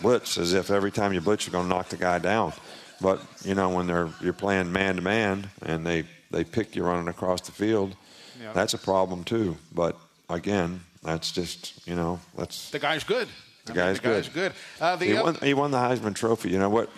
[0.00, 2.52] blitz, as if every time you blitz, you're going to knock the guy down.
[3.00, 6.84] But you know, when they're you're playing man to man and they they pick you
[6.84, 7.96] running across the field,
[8.40, 8.52] Yeah.
[8.52, 9.56] that's a problem too.
[9.72, 9.96] But
[10.30, 13.28] again, that's just you know, that's The guy's good.
[13.66, 14.52] the I mean, guy's the guy's good.
[14.78, 14.82] good.
[14.82, 16.50] Uh, the he, won, he won the Heisman Trophy.
[16.50, 16.88] You know what?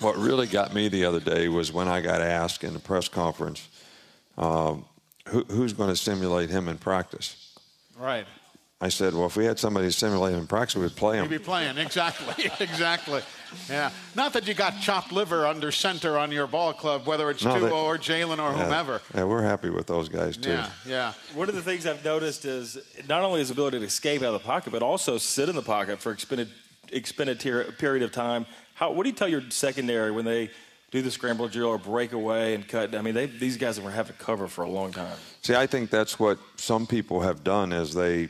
[0.00, 3.08] What really got me the other day was when I got asked in the press
[3.08, 3.68] conference,
[4.38, 4.84] um,
[5.26, 7.47] who, who's going to simulate him in practice?
[7.98, 8.26] Right.
[8.80, 11.24] I said, well, if we had somebody simulating practice, we'd play him.
[11.24, 13.22] You'd be playing exactly, exactly.
[13.68, 17.44] Yeah, not that you got chopped liver under center on your ball club, whether it's
[17.44, 18.64] No, Tua or Jalen or Yeah.
[18.64, 19.00] whomever.
[19.14, 20.50] Yeah, we're happy with those guys too.
[20.50, 21.12] Yeah, yeah.
[21.34, 22.78] One of the things I've noticed is
[23.08, 25.62] not only his ability to escape out of the pocket, but also sit in the
[25.62, 26.48] pocket for extended,
[26.92, 28.46] extended ter- period of time.
[28.74, 30.50] How, what do you tell your secondary when they
[30.90, 32.94] do the scramble drill or break away and cut?
[32.94, 35.16] I mean, they, these guys have had to cover for a long time.
[35.42, 38.28] See, I think that's what some people have done is they,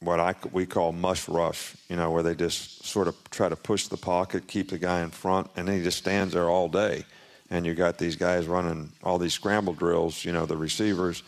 [0.00, 3.56] what I we call mush rush, you know, where they just sort of try to
[3.56, 6.68] push the pocket, keep the guy in front, and then he just stands there all
[6.68, 7.04] day.
[7.50, 11.22] And you got these guys running all these scramble drills, you know, the receivers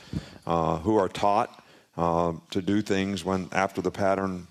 [0.46, 1.64] uh, who are taught
[1.96, 4.46] uh, to do things when after the pattern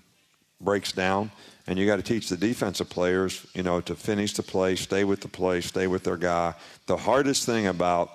[0.60, 1.30] breaks down.
[1.66, 5.04] And you got to teach the defensive players, you know, to finish the play, stay
[5.04, 6.54] with the play, stay with their guy.
[6.86, 8.10] The hardest thing about,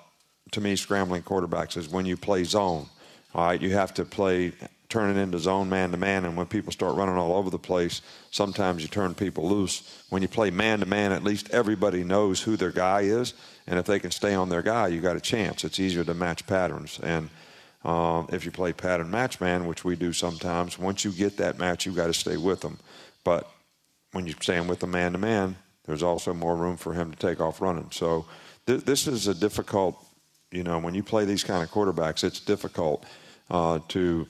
[0.52, 2.88] to me, scrambling quarterbacks is when you play zone.
[3.34, 4.54] All right, you have to play,
[4.89, 6.26] turn it into zone man to man.
[6.26, 10.04] And when people start running all over the place, sometimes you turn people loose.
[10.10, 13.34] When you play man to man, at least everybody knows who their guy is.
[13.68, 15.64] And if they can stay on their guy, you got a chance.
[15.64, 17.00] It's easier to match patterns.
[17.02, 17.30] And
[17.84, 21.60] um, if you play pattern match man, which we do sometimes, once you get that
[21.60, 22.80] match, you got to stay with them.
[23.26, 23.52] But
[24.14, 27.18] when you're staying with a man to man, there's also more room for him to
[27.18, 27.92] take off running.
[27.92, 28.26] So
[28.66, 30.02] th- this is a difficult,
[30.52, 33.06] you know, when you play these kind of quarterbacks, it's difficult
[33.50, 34.26] uh, to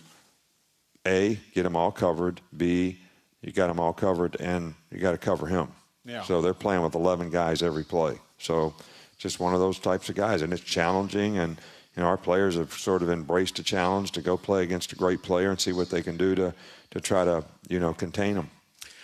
[1.05, 2.41] a get them all covered.
[2.57, 2.97] B
[3.45, 5.67] you got them all covered, and you got to cover him.
[6.03, 6.23] Yeah.
[6.23, 8.17] So they're playing with 11 guys every play.
[8.39, 8.73] So
[9.19, 11.37] just one of those types of guys, and it's challenging.
[11.37, 11.57] And
[11.95, 14.95] you know, our players have sort of embraced the challenge to go play against a
[14.95, 16.53] great player and see what they can do to
[16.91, 18.49] to try to you know contain them.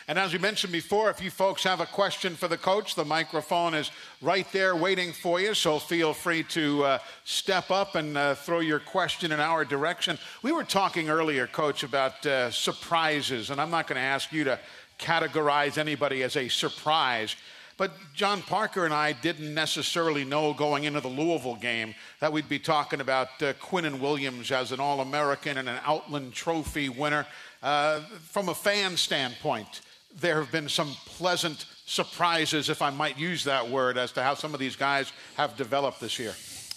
[0.07, 3.05] And as we mentioned before, if you folks have a question for the coach, the
[3.05, 3.91] microphone is
[4.21, 5.53] right there waiting for you.
[5.53, 10.17] So feel free to uh, step up and uh, throw your question in our direction.
[10.41, 14.43] We were talking earlier, coach, about uh, surprises, and I'm not going to ask you
[14.45, 14.59] to
[14.99, 17.35] categorize anybody as a surprise.
[17.77, 22.47] But John Parker and I didn't necessarily know going into the Louisville game that we'd
[22.47, 27.25] be talking about uh, and Williams as an All American and an Outland Trophy winner.
[27.63, 29.81] Uh, from a fan standpoint,
[30.19, 34.33] there have been some pleasant surprises, if I might use that word, as to how
[34.35, 36.33] some of these guys have developed this year.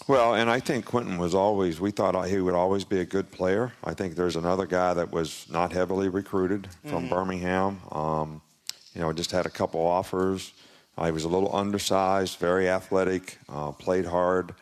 [0.07, 3.31] Well, and I think Quinnen was always, we thought he would always be a good
[3.31, 3.73] player.
[3.83, 7.11] I think there's another guy that was not heavily recruited from Mhm.
[7.11, 7.81] Birmingham.
[7.91, 8.43] Um,
[8.95, 10.53] you know, just had a couple offers.
[10.99, 14.55] Uh, he was a little undersized, very athletic, uh, played hard.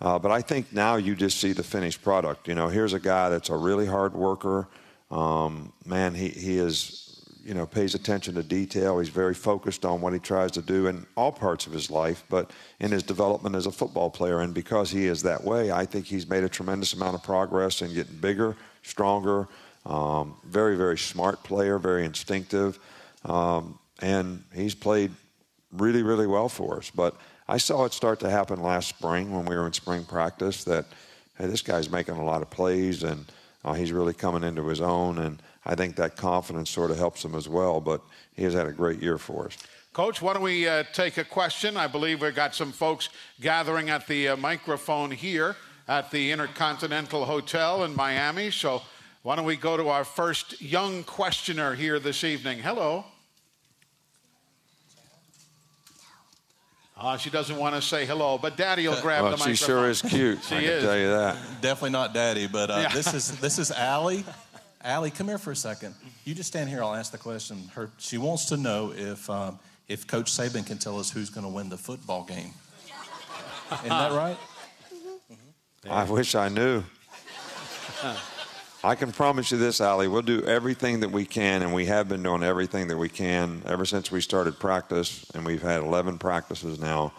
[0.00, 2.48] Uh, but I think now you just see the finished product.
[2.48, 4.66] You know, here's a guy that's a really hard worker.
[5.10, 7.05] Um, man, he, he is,
[7.46, 8.98] you know, pays attention to detail.
[8.98, 12.24] He's very focused on what he tries to do in all parts of his life,
[12.28, 14.40] but in his development as a football player.
[14.40, 17.82] And because he is that way, I think he's made a tremendous amount of progress
[17.82, 19.46] in getting bigger, stronger,
[19.84, 22.80] um, very, very smart player, very instinctive.
[23.24, 25.12] Um, and he's played
[25.70, 26.90] really, really well for us.
[26.90, 27.14] But
[27.46, 30.86] I saw it start to happen last spring when we were in spring practice that,
[31.38, 33.24] hey, this guy's making a lot of plays and
[33.64, 35.18] uh, he's really coming into his own.
[35.18, 37.80] And I think that confidence sort of helps him as well.
[37.80, 38.00] But
[38.34, 39.58] he has had a great year for us.
[39.92, 41.76] Coach, why don't we uh, take a question?
[41.76, 43.08] I believe we've got some folks
[43.40, 45.56] gathering at the uh, microphone here
[45.88, 48.50] at the Intercontinental Hotel in Miami.
[48.50, 48.82] So
[49.22, 52.58] why don't we go to our first young questioner here this evening?
[52.60, 53.04] Hello.
[56.98, 59.54] Uh, she doesn't want to say hello, but Daddy will grab Oh, the she microphone.
[59.56, 60.42] She sure is cute.
[60.48, 60.82] She I can is.
[60.82, 61.36] tell you that.
[61.60, 62.88] Definitely not daddy, but uh, Yeah.
[62.92, 64.24] this is this is Allie.
[64.86, 65.96] Allie, come here for a second.
[66.24, 66.80] You just stand here.
[66.80, 67.68] I'll ask the question.
[67.74, 69.58] Her, she wants to know if um,
[69.88, 72.52] if Coach Saban can tell us who's going to win the football game.
[73.72, 74.38] Isn't that right?
[75.90, 76.84] I wish I knew.
[78.84, 80.06] I can promise you this, Allie.
[80.06, 83.62] We'll do everything that we can, and we have been doing everything that we can
[83.66, 87.12] ever since we started practice, and we've had 11 practices now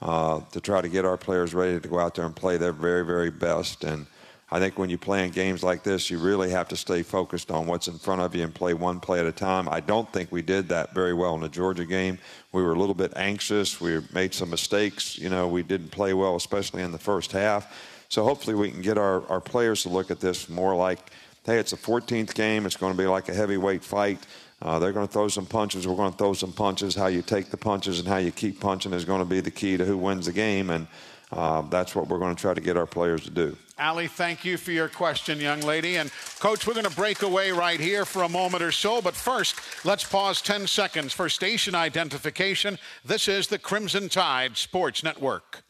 [0.00, 2.72] uh, to try to get our players ready to go out there and play their
[2.72, 3.84] very, very best.
[3.84, 4.06] And
[4.52, 7.52] I think when you play in games like this, you really have to stay focused
[7.52, 9.68] on what's in front of you and play one play at a time.
[9.68, 12.18] I don't think we did that very well in the Georgia game.
[12.52, 13.80] We were a little bit anxious.
[13.80, 15.16] We made some mistakes.
[15.16, 17.72] You know, we didn't play well, especially in the first half.
[18.08, 20.98] So hopefully we can get our, our players to look at this more like,
[21.44, 22.66] hey, it's a 14th game.
[22.66, 24.18] It's going to be like a heavyweight fight.
[24.62, 25.86] Uh, they're going to throw some punches.
[25.86, 26.96] We're going to throw some punches.
[26.96, 29.50] How you take the punches and how you keep punching is going to be the
[29.50, 30.70] key to who wins the game.
[30.70, 30.88] And
[31.32, 33.56] uh, that's what we're going to try to get our players to do.
[33.78, 35.96] Allie, thank you for your question, young lady.
[35.96, 39.00] And, Coach, we're going to break away right here for a moment or so.
[39.00, 42.78] But first, let's pause 10 seconds for station identification.
[43.04, 45.62] This is the Crimson Tide Sports Network.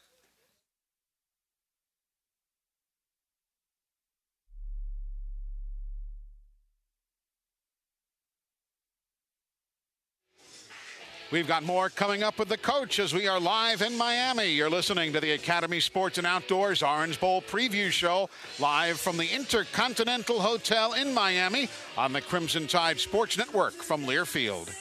[11.30, 14.50] We've got more coming up with the coach as we are live in Miami.
[14.50, 18.28] You're listening to the Academy Sports and Outdoors Orange Bowl preview show
[18.58, 24.74] live from the Intercontinental Hotel in Miami on the Crimson Tide Sports Network from Learfield.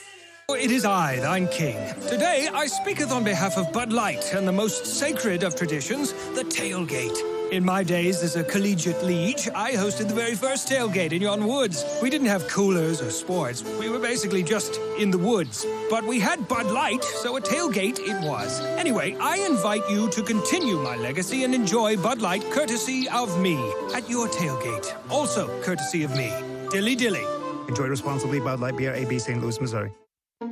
[0.50, 1.78] It is I, thine king.
[2.08, 6.43] Today I speaketh on behalf of Bud Light and the most sacred of traditions, the
[6.43, 7.39] tailgate.
[7.52, 11.47] In my days as a collegiate liege, I hosted the very first tailgate in yon
[11.47, 11.84] woods.
[12.00, 13.64] We didn't have coolers or sports.
[13.80, 15.66] We were basically just in the woods.
[15.89, 18.62] But we had Bud Light, so a tailgate it was.
[18.78, 23.56] Anyway, I invite you to continue my legacy and enjoy Bud Light courtesy of me
[23.95, 24.95] at your tailgate.
[25.10, 26.32] Also courtesy of me.
[26.70, 27.26] Dilly dilly.
[27.68, 29.41] Enjoy responsibly, Bud Light Beer, AB St.
[29.41, 29.91] Louis, Missouri.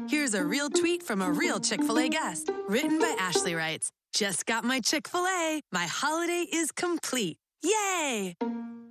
[0.10, 3.92] Here's a real tweet from a real Chick fil A guest, written by Ashley Writes.
[4.18, 5.62] Just got my Chick fil A.
[5.72, 7.38] My holiday is complete.
[7.62, 8.36] Yay!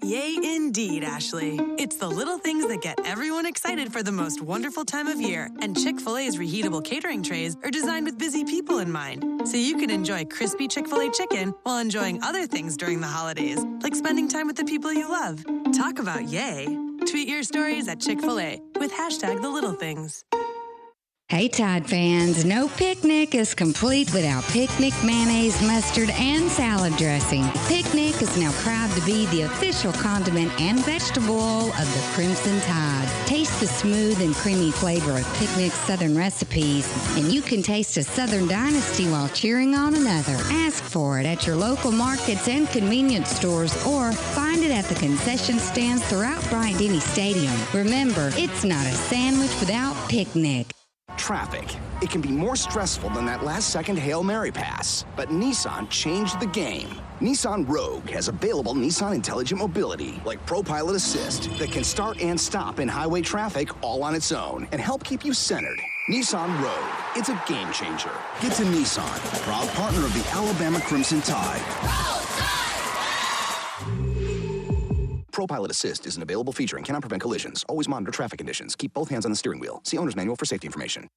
[0.04, 1.58] Yay, indeed, Ashley.
[1.78, 5.50] It's the little things that get everyone excited for the most wonderful time of year.
[5.60, 9.48] And Chick fil A's reheatable catering trays are designed with busy people in mind.
[9.48, 13.08] So you can enjoy crispy Chick fil A chicken while enjoying other things during the
[13.08, 15.44] holidays, like spending time with the people you love.
[15.76, 16.68] Talk about yay.
[17.04, 20.24] Tweet your stories at Chick fil A with hashtag the little things.
[21.28, 27.44] Hey Tide fans, no picnic is complete without picnic mayonnaise, mustard, and salad dressing.
[27.66, 33.08] Picnic is now proud to be the official condiment and vegetable of the Crimson Tide.
[33.26, 38.04] Taste the smooth and creamy flavor of Picnic's Southern recipes, and you can taste a
[38.04, 40.36] Southern dynasty while cheering on another.
[40.64, 44.94] Ask for it at your local markets and convenience stores, or find it at the
[44.94, 47.56] concession stands throughout Bryant Denny Stadium.
[47.74, 50.68] Remember, it's not a sandwich without picnic.
[51.26, 51.76] Traffic.
[52.02, 55.04] It can be more stressful than that last second Hail Mary pass.
[55.16, 56.88] But Nissan changed the game.
[57.20, 62.78] Nissan Rogue has available Nissan Intelligent Mobility, like ProPilot Assist, that can start and stop
[62.78, 65.80] in highway traffic all on its own and help keep you centered.
[66.08, 66.94] Nissan Rogue.
[67.16, 68.12] It's a game changer.
[68.40, 72.15] Get to Nissan, proud partner of the Alabama Crimson Tide.
[75.36, 77.62] ProPilot Assist is an available feature and cannot prevent collisions.
[77.68, 78.74] Always monitor traffic conditions.
[78.74, 79.82] Keep both hands on the steering wheel.
[79.84, 81.10] See owner's manual for safety information.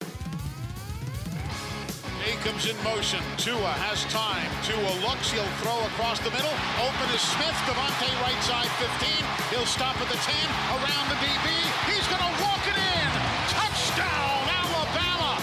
[2.27, 3.23] A comes in motion.
[3.39, 4.51] Tua has time.
[4.67, 5.31] Tua looks.
[5.31, 6.51] He'll throw across the middle.
[6.83, 7.55] Open is Smith.
[7.63, 8.67] DeVonta right side
[8.99, 9.55] 15.
[9.55, 10.35] He'll stop at the 10.
[10.75, 11.47] Around the DB.
[11.87, 13.07] He's going to walk it in.
[13.55, 15.39] Touchdown, Alabama.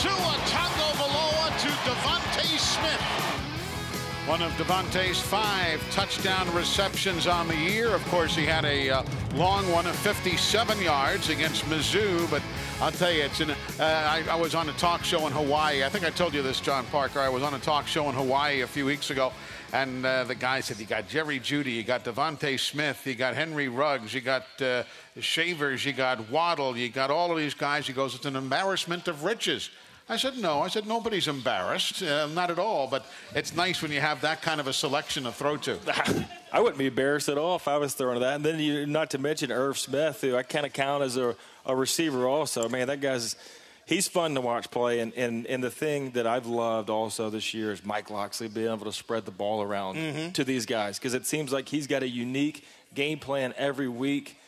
[0.00, 3.43] Tua Tagovailoa to DeVonta Smith.
[4.26, 7.94] One of DeVonta's five touchdown receptions on the year.
[7.94, 9.02] Of course, he had a uh,
[9.34, 12.40] long one of 57 yards against Mizzou, but
[12.80, 13.50] I'll tell you, it's in.
[13.50, 15.84] Uh, I, I, was on a talk show in Hawaii.
[15.84, 17.20] I think I told you this, John Parker.
[17.20, 19.30] I was on a talk show in Hawaii a few weeks ago,
[19.74, 23.34] and uh, the guy said, "You got Jerry Jeudy, you got DeVonta Smith, you got
[23.34, 24.84] Henry Ruggs, you got uh,
[25.20, 29.06] Shavers, you got Waddle, you got all of these guys." He goes, "It's an embarrassment
[29.06, 29.68] of riches."
[30.08, 30.60] I said, no.
[30.60, 32.02] I said, nobody's embarrassed.
[32.02, 32.86] Uh, not at all.
[32.86, 35.78] But it's nice when you have that kind of a selection to throw to.
[36.52, 38.36] I wouldn't be embarrassed at all if I was throwing that.
[38.36, 41.34] And then you, not to mention Irv Smith, who I kind of count as a,
[41.64, 42.68] a receiver also.
[42.68, 43.34] Man, that guy's
[43.86, 45.00] he's fun to watch play.
[45.00, 48.70] And, and, and the thing that I've loved also this year is Mike Locksley being
[48.70, 50.32] able to spread the ball around mm-hmm.
[50.32, 54.38] to these guys because it seems like he's got a unique game plan every week.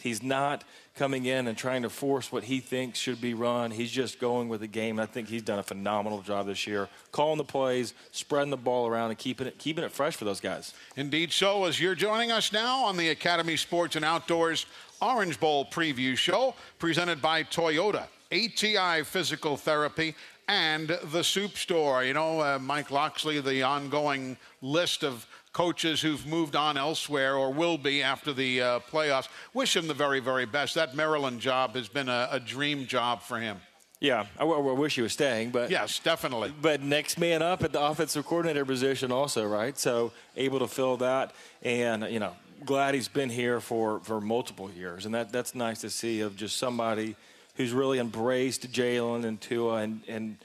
[0.00, 0.64] He's not–
[0.94, 3.72] coming in and trying to force what he thinks should be run.
[3.72, 5.00] He's just going with the game.
[5.00, 8.86] I think he's done a phenomenal job this year, calling the plays, spreading the ball
[8.86, 10.72] around, and keeping it keeping it fresh for those guys.
[10.96, 14.66] Indeed, so as you're joining us now on the Academy Sports and Outdoors
[15.02, 20.14] Orange Bowl preview show, presented by Toyota, ATI Physical Therapy,
[20.48, 22.04] and the Supe Store.
[22.04, 27.50] You know, uh, Mike Locksley, the ongoing list of coaches who've moved on elsewhere or
[27.50, 29.28] will be after the uh, playoffs.
[29.54, 30.74] Wish him the very, very best.
[30.74, 33.56] That Maryland job has been a, a dream job for him.
[34.00, 36.52] Yeah, I, w- I wish he was staying, but yes, definitely.
[36.60, 39.78] But next man up at the offensive coordinator position, also, right?
[39.78, 41.32] So able to fill that,
[41.62, 42.32] and you know,
[42.66, 46.36] glad he's been here for for multiple years, and that that's nice to see of
[46.36, 47.16] just somebody
[47.54, 50.36] who's really embraced Jalen and Tua, and and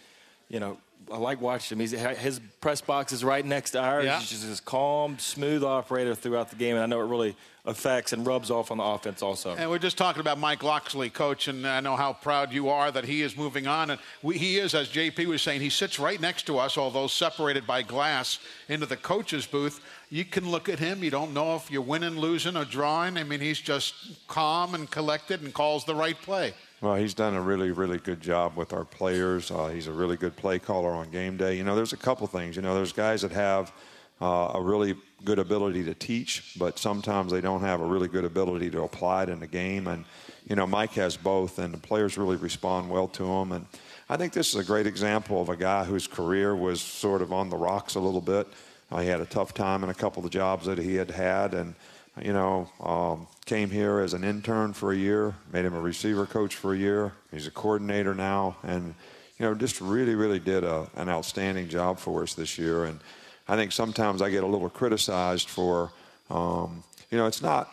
[0.48, 0.78] you know,
[1.12, 1.80] I like watching him.
[1.82, 4.06] He's, his press box is right next to ours.
[4.06, 4.20] Yeah.
[4.20, 7.36] He's just this calm, smooth operator throughout the game, and I know it really
[7.66, 9.56] affects and rubs off on the offense also.
[9.56, 12.92] And we're just talking about Mike Locksley, coach, and I know how proud you are
[12.92, 13.92] that he is moving on.
[13.92, 17.08] And we, he is, as JP was saying, he sits right next to us, although
[17.08, 18.40] separated by glass,
[18.70, 19.82] into the coach's booth.
[20.10, 21.04] You can look at him.
[21.04, 23.18] You don't know if you're winning, losing, or drawing.
[23.18, 23.94] I mean, he's just
[24.28, 26.54] calm and collected and calls the right play.
[26.82, 29.52] Well, he's done a really, really good job with our players.
[29.52, 31.58] Uh, he's a really good play caller on game day.
[31.58, 32.56] You know, there's a couple things.
[32.56, 33.74] You know, there's guys that have
[34.22, 38.24] uh, a really good ability to teach, but sometimes they don't have a really good
[38.24, 39.88] ability to apply it in the game.
[39.88, 40.06] And,
[40.48, 43.52] you know, Mike has both, and the players really respond well to him.
[43.52, 43.66] And
[44.08, 47.34] I think this is a great example of a guy whose career was sort of
[47.34, 48.48] on the rocks a little bit.
[48.90, 51.12] Uh, he had a tough time in a couple of the jobs that he had
[51.12, 51.76] had, and
[52.22, 56.26] you know, um, came here as an intern for a year, made him a receiver
[56.26, 57.14] coach for a year.
[57.32, 58.94] He's a coordinator now, and
[59.38, 62.84] you know, just really, really did a, an outstanding job for us this year.
[62.84, 63.00] And
[63.48, 65.92] I think sometimes I get a little criticized for,
[66.30, 67.72] um, you know, it's not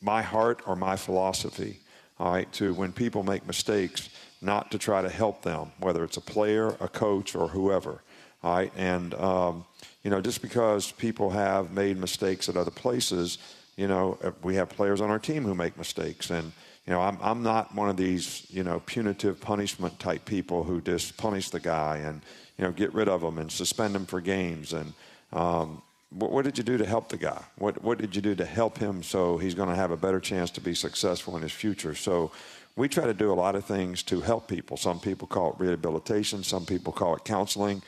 [0.00, 1.80] my heart or my philosophy,
[2.18, 4.08] all right, to when people make mistakes,
[4.40, 8.02] not to try to help them, whether it's a player, a coach, or whoever,
[8.42, 8.72] all right.
[8.76, 9.64] And um,
[10.02, 13.38] you know, just because people have made mistakes at other places,
[13.76, 16.30] you know, uh, we have players on our team who make mistakes.
[16.30, 16.52] And,
[16.86, 20.80] you know, I'm, I'm not one of these, you know, punitive punishment type people who
[20.80, 22.22] just punish the guy and,
[22.58, 24.72] you know, get rid of him and suspend him for games.
[24.72, 24.92] And
[25.32, 27.42] um, what, what, did you do to help the guy?
[27.58, 30.20] What, what did you do to help him so he's going to have a better
[30.20, 31.94] chance to be successful in his future?
[31.94, 32.32] So
[32.76, 34.76] we try to do a lot of things to help people.
[34.76, 37.82] Some people call it rehabilitation, some people call it counseling.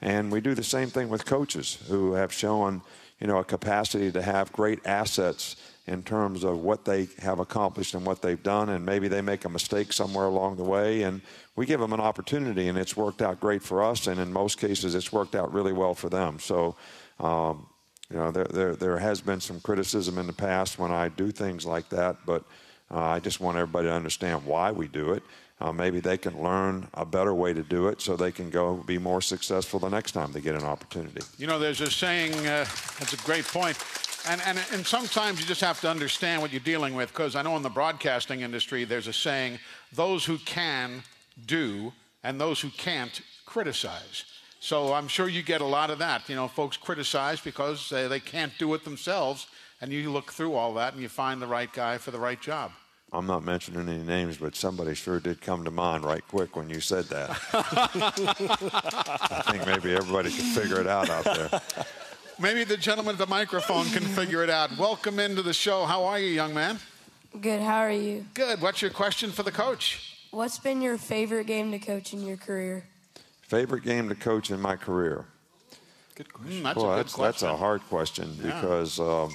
[0.00, 2.82] And we do the same thing with coaches who have shown,
[3.20, 5.56] you know, a capacity to have great assets
[5.86, 8.70] in terms of what they have accomplished and what they've done.
[8.70, 11.02] And maybe they make a mistake somewhere along the way.
[11.02, 11.20] And
[11.56, 14.06] we give them an opportunity, and it's worked out great for us.
[14.06, 16.38] And in most cases, it's worked out really well for them.
[16.38, 16.76] So,
[17.20, 17.66] um,
[18.10, 21.30] you know, there, there, there has been some criticism in the past when I do
[21.30, 22.44] things like that, but
[22.90, 25.22] uh, I just want everybody to understand why we do it.
[25.60, 28.74] Uh, maybe they can learn a better way to do it so they can go
[28.86, 31.20] be more successful the next time they get an opportunity.
[31.38, 32.66] You know, there's a saying, uh,
[32.98, 33.78] that's a great point.
[34.28, 37.42] And, and, and sometimes you just have to understand what you're dealing with because I
[37.42, 39.58] know in the broadcasting industry there's a saying
[39.92, 41.02] those who can
[41.46, 41.92] do
[42.22, 44.24] and those who can't criticize.
[44.60, 46.26] So I'm sure you get a lot of that.
[46.28, 49.46] You know, folks criticize because uh, they can't do it themselves,
[49.82, 52.40] and you look through all that and you find the right guy for the right
[52.40, 52.72] job.
[53.14, 56.68] I'm not mentioning any names, but somebody sure did come to mind right quick when
[56.68, 57.30] you said that.
[57.52, 61.60] I think maybe everybody can figure it out out there.
[62.40, 64.76] Maybe the gentleman at the microphone can figure it out.
[64.76, 65.84] Welcome into the show.
[65.84, 66.80] How are you, young man?
[67.40, 67.60] Good.
[67.62, 68.26] How are you?
[68.34, 68.60] Good.
[68.60, 70.18] What's your question for the coach?
[70.32, 72.82] What's been your favorite game to coach in your career?
[73.42, 75.26] Favorite game to coach in my career?
[76.16, 76.60] Good question.
[76.60, 77.46] Mm, that's, well, a that's, question.
[77.46, 78.60] that's a hard question Yeah.
[78.60, 79.30] because, um,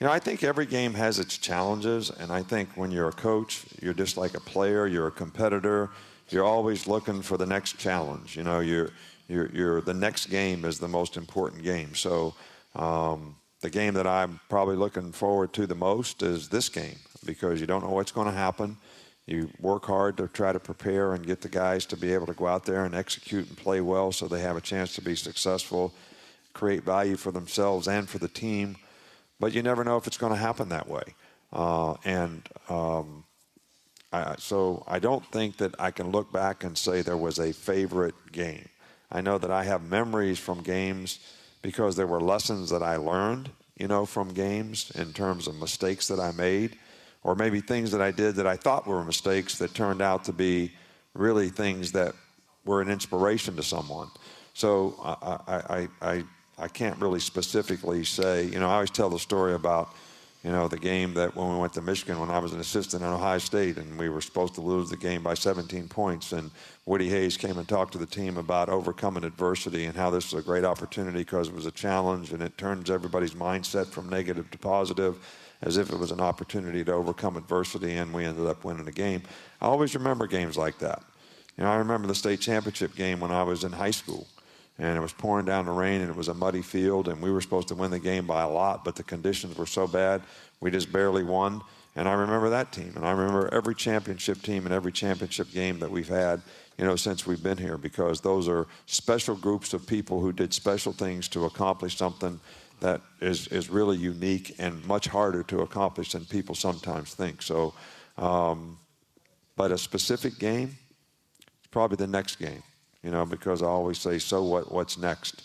[0.00, 2.10] you know, I think every game has its challenges.
[2.10, 5.90] And I think when you're a coach, you're just like a player, you're a competitor.
[6.30, 8.34] You're always looking for the next challenge.
[8.34, 8.90] You know, you're,
[9.28, 11.94] you're, you're, the next game is the most important game.
[11.94, 12.34] So
[12.74, 16.96] um, the game that I'm probably looking forward to the most is this game
[17.26, 18.78] because you don't know what's going to happen.
[19.26, 22.32] You work hard to try to prepare and get the guys to be able to
[22.32, 25.14] go out there and execute and play well so they have a chance to be
[25.14, 25.92] successful,
[26.54, 28.76] create value for themselves and for the team.
[29.40, 31.02] But you never know if it's going to happen that way.
[31.52, 33.24] Uh, and um,
[34.12, 37.52] I, so I don't think that I can look back and say there was a
[37.52, 38.68] favorite game.
[39.10, 41.18] I know that I have memories from games
[41.62, 46.06] because there were lessons that I learned, you know, from games in terms of mistakes
[46.08, 46.76] that I made,
[47.22, 50.32] or maybe things that I did that I thought were mistakes that turned out to
[50.32, 50.72] be
[51.14, 52.14] really things that
[52.64, 54.08] were an inspiration to someone.
[54.54, 56.24] So I, I, I, I,
[56.60, 59.94] I can't really specifically say, you know, I always tell the story about,
[60.44, 63.02] you know, the game that when we went to Michigan when I was an assistant
[63.02, 66.50] at Ohio State and we were supposed to lose the game by 17 points and
[66.84, 70.42] Woody Hayes came and talked to the team about overcoming adversity and how this was
[70.42, 74.50] a great opportunity because it was a challenge and it turns everybody's mindset from negative
[74.50, 75.16] to positive
[75.62, 78.92] as if it was an opportunity to overcome adversity and we ended up winning the
[78.92, 79.22] game.
[79.62, 81.02] I always remember games like that.
[81.56, 84.26] You know, I remember the state championship game when I was in high school
[84.80, 87.30] and it was pouring down the rain and it was a muddy field and we
[87.30, 90.22] were supposed to win the game by a lot but the conditions were so bad
[90.60, 91.62] we just barely won.
[91.96, 95.78] And i remember that team and i remember every championship team and every championship game
[95.80, 96.40] that we've had
[96.78, 100.54] you know since we've been here because those are special groups of people who did
[100.54, 102.40] special things to accomplish something
[102.80, 107.42] that is, is really unique and much harder to accomplish than people sometimes think.
[107.42, 107.74] So
[108.16, 108.78] um,
[109.56, 110.78] but a specific game
[111.70, 112.62] probably the next game
[113.02, 115.42] you know, because I always say, so what, what's next?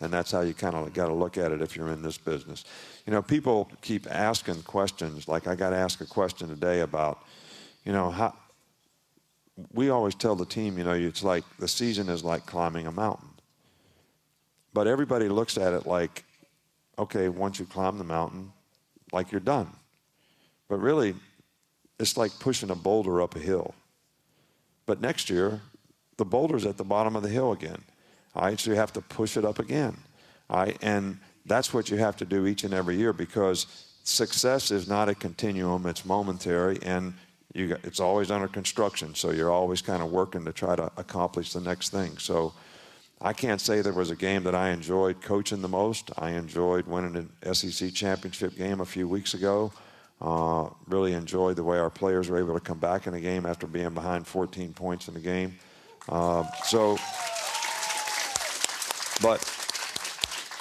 [0.00, 2.18] And that's how you kind of got to look at it if you're in this
[2.18, 2.64] business.
[3.06, 5.28] You know, people keep asking questions.
[5.28, 7.20] Like I got to ask a question today about,
[7.84, 8.34] you know, how.
[9.72, 12.92] We always tell the team, you know, it's like the season is like climbing a
[12.92, 13.28] mountain.
[14.72, 16.24] But everybody looks at it like,
[16.98, 18.52] okay, once you climb the mountain,
[19.12, 19.68] like you're done.
[20.68, 21.14] But really,
[22.00, 23.76] it's like pushing a boulder up a hill.
[24.86, 25.60] But next year,
[26.16, 27.82] the boulder's at the bottom of the hill again.
[28.34, 29.96] All right, so you have to push it up again.
[30.50, 33.66] All right, and that's what you have to do each and every year because
[34.04, 37.14] success is not a continuum; it's momentary, and
[37.54, 39.14] you it's always under construction.
[39.14, 42.18] So you're always kind of working to try to accomplish the next thing.
[42.18, 42.52] So
[43.20, 46.10] I can't say there was a game that I enjoyed coaching the most.
[46.18, 49.72] I enjoyed winning an SEC championship game a few weeks ago.
[50.20, 53.46] Uh, really enjoyed the way our players were able to come back in the game
[53.46, 55.58] after being behind 14 points in the game.
[56.08, 56.98] Uh, so,
[59.22, 59.40] but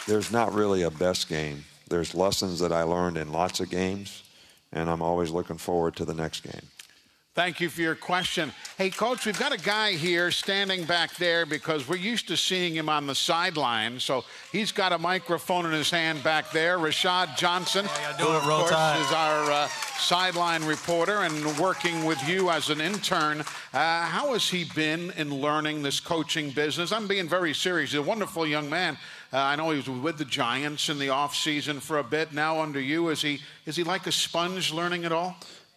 [0.08, 1.66] there's not really a best game.
[1.90, 4.24] There's lessons that I learned in lots of games,
[4.72, 6.68] and I'm always looking forward to the next game.
[7.36, 8.54] Thank you for your question.
[8.78, 12.76] Hey, Coach, we've got a guy here standing back there because we're used to seeing
[12.76, 14.00] him on the sideline.
[14.00, 16.78] So he's got a microphone in his hand back there.
[16.78, 17.86] Rashad Johnson,
[18.20, 19.02] who, of course, Tide.
[19.02, 23.42] is our uh, sideline reporter and working with you as an intern.
[23.74, 26.92] Uh, how has he been in learning this coaching business?
[26.92, 27.94] I'm being very serious.
[27.94, 28.96] He's a wonderful young man.
[29.34, 32.32] Uh, I know he was with the Giants in the offseason for a bit.
[32.32, 35.36] Now under you, is he is he like a sponge learning it all?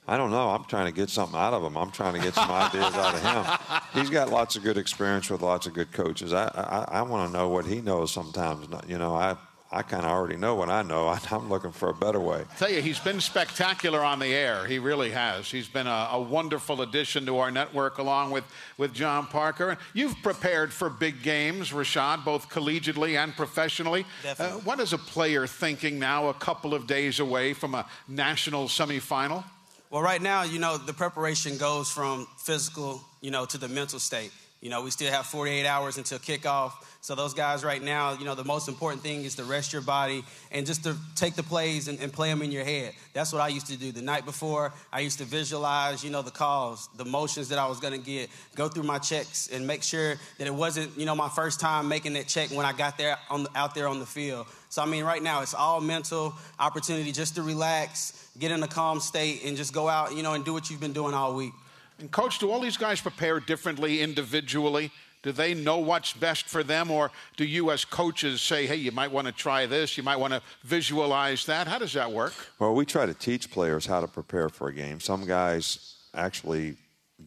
[0.08, 0.50] I don't know.
[0.50, 1.76] I'm trying to get something out of him.
[1.76, 3.80] I'm trying to get some ideas out of him.
[4.00, 6.32] He's got lots of good experience with lots of good coaches.
[6.32, 8.68] I I, I want to know what he knows sometimes.
[8.88, 9.36] You know, I
[9.72, 11.08] I kind of already know what I know.
[11.08, 12.44] I, I'm looking for a better way.
[12.58, 14.64] tell you, he's been spectacular on the air.
[14.66, 15.50] He really has.
[15.50, 18.44] He's been a, a wonderful addition to our network, along with,
[18.78, 19.76] with John Parker.
[19.92, 24.06] You've prepared for big games, Rashad, both collegiately and professionally.
[24.38, 28.68] Uh, what is a player thinking now, a couple of days away from a national
[28.68, 29.44] semifinal?
[29.90, 34.00] Well, right now, you know, the preparation goes from physical, you know, to the mental
[34.00, 34.32] state.
[34.60, 36.72] You know, we still have 48 hours until kickoff.
[37.06, 39.80] So those guys right now, you know, the most important thing is to rest your
[39.80, 42.94] body and just to take the plays and, and play them in your head.
[43.12, 43.92] That's what I used to do.
[43.92, 47.68] The night before, I used to visualize, you know, the calls, the motions that I
[47.68, 51.06] was going to get, go through my checks and make sure that it wasn't, you
[51.06, 53.86] know, my first time making that check when I got there on the, out there
[53.86, 54.48] on the field.
[54.68, 58.68] So, I mean, right now, it's all mental opportunity just to relax, get in a
[58.68, 61.36] calm state, and just go out, you know, and do what you've been doing all
[61.36, 61.52] week.
[62.00, 64.90] And, Coach, do all these guys prepare differently individually?
[65.26, 68.92] Do they know what's best for them, or do you, as coaches, say, hey, you
[68.92, 71.66] might want to try this, you might want to visualize that?
[71.66, 72.32] How does that work?
[72.60, 75.00] Well, we try to teach players how to prepare for a game.
[75.00, 76.76] Some guys actually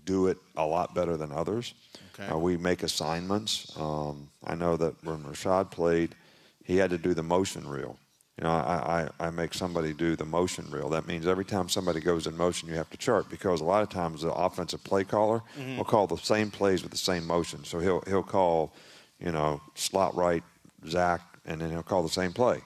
[0.05, 1.73] do it a lot better than others.
[2.13, 2.31] Okay.
[2.31, 3.77] Uh, we make assignments.
[3.77, 6.15] Um, I know that when Rashad played,
[6.63, 7.97] he had to do the motion reel.
[8.40, 10.88] You know, I, I, I make somebody do the motion reel.
[10.88, 13.84] That means every time somebody goes in motion, you have to chart because a lot
[13.84, 15.76] of times the offensive play caller Mhm.
[15.78, 17.66] will call the same plays with the same motion.
[17.66, 18.72] So he'll he'll call,
[19.20, 20.41] you know, slot right
[20.88, 22.61] Zach, and then he'll call the same play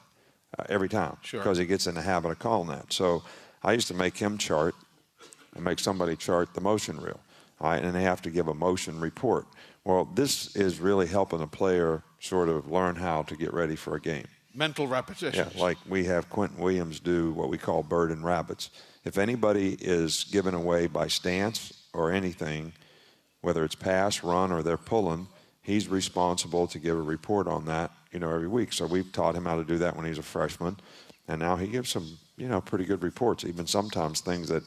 [0.60, 1.40] uh, every time Sure.
[1.40, 2.94] because he gets in the habit of calling that.
[2.94, 3.24] So
[3.64, 4.76] I used to make him chart
[5.56, 7.20] and make somebody chart the motion reel.
[7.60, 9.48] All right, and they have to give a motion report.
[9.86, 13.95] Well, this is really helping a player sort of learn how to get ready for
[13.95, 14.28] a game.
[14.54, 14.88] Mental
[15.56, 18.70] Yeah, like we have Quinnen Williams do what we call bird and rabbits.
[19.04, 22.74] If anybody is given away by stance or anything,
[23.42, 25.28] whether it's pass, run, or they're pulling,
[25.62, 28.74] he's responsible to give a report on that, you know, every week.
[28.74, 30.78] So we've taught him how to do that when he's a freshman,
[31.28, 33.44] and now he gives some, you know, pretty good reports.
[33.44, 34.64] Even sometimes things that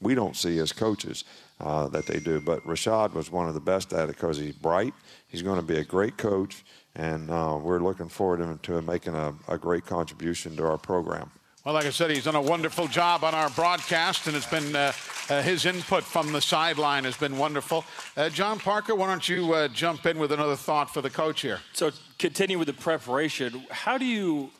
[0.00, 1.24] we don't see as coaches
[1.60, 2.40] uh, that they do.
[2.40, 4.94] But Rashad was one of the best at it because he's bright.
[5.26, 6.64] He's going to be a great coach,
[6.94, 10.78] and uh, we're looking forward to him to making a, a great contribution to our
[10.78, 11.30] program.
[11.64, 14.74] Well, like I said, he's done a wonderful job on our broadcast, and it's been
[14.74, 14.92] uh,
[15.28, 17.84] uh, his input from the sideline has been wonderful.
[18.16, 21.42] Uh, John Parker, why don't you uh, jump in with another thought for the coach
[21.42, 21.60] here?
[21.74, 23.66] So, continue with the preparation.
[23.70, 24.50] How do you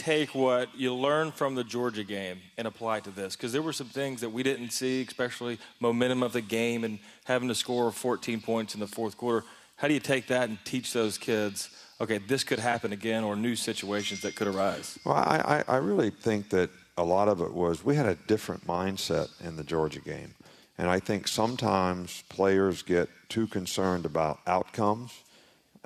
[0.00, 3.36] take what you learned from the Georgia game and apply it to this?
[3.36, 6.98] Because there were some things that we didn't see, especially momentum of the game and
[7.24, 9.44] having to score 14 points in the fourth quarter.
[9.76, 11.70] How do you take that and teach those kids,
[12.00, 14.98] okay, this could happen again, or new situations that could arise?
[15.04, 18.14] Well, I, I I really think that a lot of it was we had a
[18.14, 20.34] different mindset in the Georgia game.
[20.76, 25.12] And I think sometimes players get too concerned about outcomes,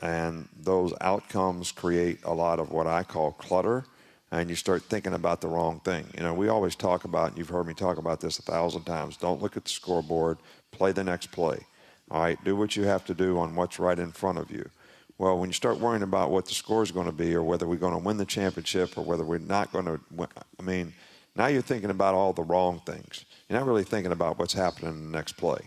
[0.01, 3.85] and those outcomes create a lot of what I call clutter,
[4.35, 6.05] and you start thinking about the wrong thing.
[6.17, 8.83] You know, we always talk about, and you've heard me talk about this a thousand
[8.83, 10.39] times don't look at the scoreboard,
[10.73, 11.61] play the next play.
[12.11, 14.69] All right, do what you have to do on what's right in front of you.
[15.19, 17.69] Well, when you start worrying about what the score is going to be, or whether
[17.69, 20.29] we're going to win the championship, or whether we're not going to win,
[20.59, 20.93] I mean,
[21.37, 23.25] now you're thinking about all the wrong things.
[23.49, 25.61] You're not really thinking about what's happening in the next play.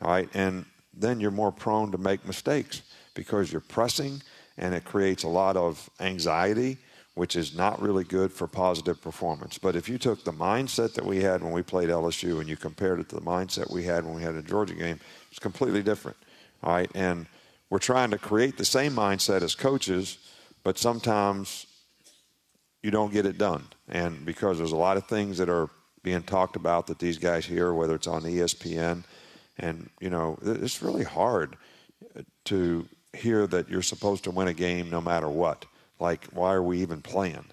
[0.00, 0.64] All right, and
[0.94, 2.82] then you're more prone to make mistakes
[3.14, 4.22] because you're pressing,
[4.56, 6.78] and it creates a lot of anxiety,
[7.16, 9.56] which is not really good for positive performance.
[9.56, 12.58] But if you took the mindset that we had when we played LSU and you
[12.58, 15.82] compared it to the mindset we had when we had a Georgia game, it's completely
[15.82, 16.18] different.
[16.62, 17.24] All right, and
[17.70, 20.18] we're trying to create the same mindset as coaches,
[20.62, 21.66] but sometimes
[22.82, 23.64] you don't get it done.
[23.88, 25.70] And because there's a lot of things that are
[26.02, 29.04] being talked about that these guys hear, whether it's on ESPN,
[29.58, 31.56] and you know, it's really hard
[32.44, 35.64] to hear that you're supposed to win a game no matter what.
[35.98, 37.46] Like, why are we even playing?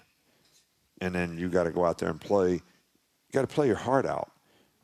[1.00, 2.52] And then you got to go out there and play.
[2.52, 2.60] You
[3.32, 4.30] got to play your heart out.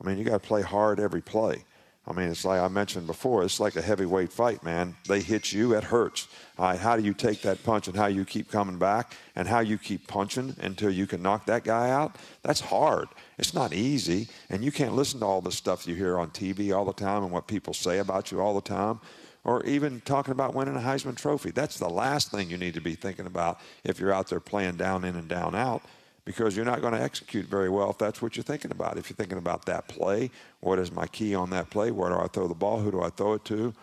[0.01, 1.63] I mean, you got to play hard every play.
[2.07, 4.95] I mean, it's like I mentioned before, it's like a heavyweight fight, man.
[5.07, 6.27] They hit you, it hurts.
[6.57, 9.47] All right, how do you take that punch and how you keep coming back and
[9.47, 12.15] how you keep punching until you can knock that guy out?
[12.41, 13.07] That's hard.
[13.37, 14.27] It's not easy.
[14.49, 17.23] And you can't listen to all the stuff you hear on TV all the time
[17.23, 18.99] and what people say about you all the time
[19.43, 21.51] or even talking about winning a Heisman Trophy.
[21.51, 24.75] That's the last thing you need to be thinking about if you're out there playing
[24.75, 25.81] down in and down out
[26.25, 28.97] because you're not going to execute very well if that's what you're thinking about.
[28.97, 31.91] If you're thinking about that play, what is my key on that play?
[31.91, 32.79] Where do I throw the ball?
[32.79, 33.73] Who do I throw it to?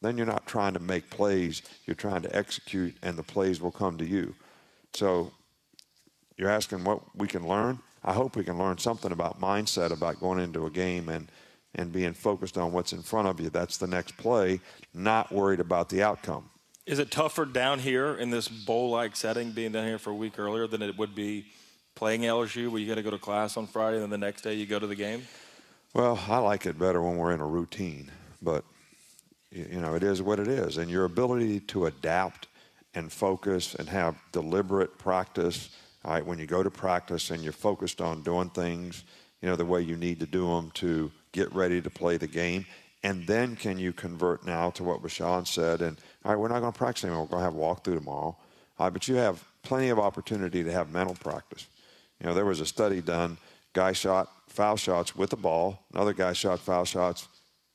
[0.00, 1.62] Then you're not trying to make plays.
[1.86, 4.34] You're trying to execute, and the plays will come to you.
[4.94, 5.32] So
[6.36, 7.78] you're asking what we can learn.
[8.04, 11.30] I hope we can learn something about mindset about going into a game and
[11.74, 13.50] and being focused on what's in front of you.
[13.50, 14.60] That's the next play,
[14.92, 16.50] not worried about the outcome.
[16.84, 20.38] Is it tougher down here in this bowl-like setting, being down here for a week
[20.38, 21.46] earlier, than it would be
[21.94, 24.42] playing LSU, where you got to go to class on Friday, and then the next
[24.42, 25.22] day you go to the game?
[25.94, 28.64] Well, I like it better when we're in a routine, but
[29.50, 32.48] you know it is what it is, and your ability to adapt
[32.94, 35.68] and focus and have deliberate practice.
[36.04, 39.04] All right, when you go to practice and you're focused on doing things,
[39.40, 42.26] you know the way you need to do them to get ready to play the
[42.26, 42.66] game,
[43.02, 45.82] and then can you convert now to what Rashad said?
[45.82, 47.24] And all right, we're not going to practice anymore.
[47.24, 48.36] We're going to have a walkthrough tomorrow.
[48.78, 51.66] Right, but you have plenty of opportunity to have mental practice.
[52.20, 53.38] You know, there was a study done.
[53.72, 55.78] Guy shot foul shots with a ball.
[55.92, 57.28] Another guy shot foul shots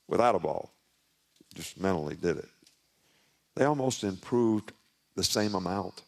[0.06, 0.70] without a ball.
[1.54, 2.48] Just mentally did it.
[3.56, 4.72] They almost improved
[5.16, 6.02] the same amount.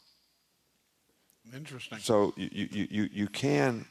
[1.55, 1.98] Interesting.
[1.98, 3.85] So you, you, you, you can,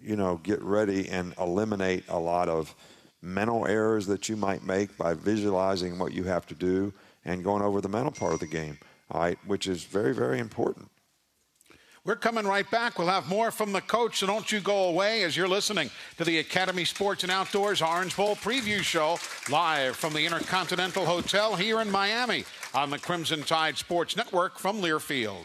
[0.00, 2.74] you know, get ready and eliminate a lot of
[3.22, 6.92] mental errors that you might make by visualizing what you have to do
[7.24, 8.78] and going over the mental part of the game,
[9.10, 10.90] all right, which is very, very important.
[12.02, 12.98] We're coming right back.
[12.98, 16.24] We'll have more from the coach, so don't you go away as you're listening to
[16.24, 19.18] the Academy Sports and Outdoors Orange Bowl preview show
[19.50, 24.80] live from the Intercontinental Hotel here in Miami on the Crimson Tide Sports Network from
[24.80, 25.44] Learfield.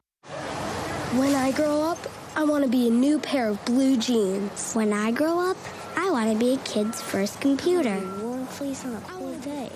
[1.15, 1.97] When I grow up,
[2.37, 4.71] I want to be a new pair of blue jeans.
[4.73, 5.57] When I grow up,
[5.97, 7.99] I want to be a kid's first computer.
[8.21, 9.69] Warm fleece on a cool day.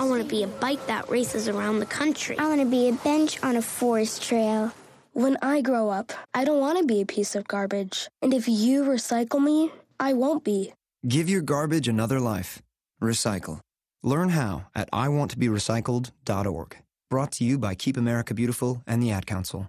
[0.00, 2.36] I want to be a bike that races around the country.
[2.36, 4.72] I want to be a bench on a forest trail.
[5.12, 8.08] When I grow up, I don't want to be a piece of garbage.
[8.20, 9.70] And if you recycle me,
[10.00, 10.74] I won't be.
[11.06, 12.60] Give your garbage another life.
[13.00, 13.60] Recycle.
[14.02, 16.76] Learn how at iwanttoberecycled.org.
[17.08, 19.68] Brought to you by Keep America Beautiful and the Ad Council.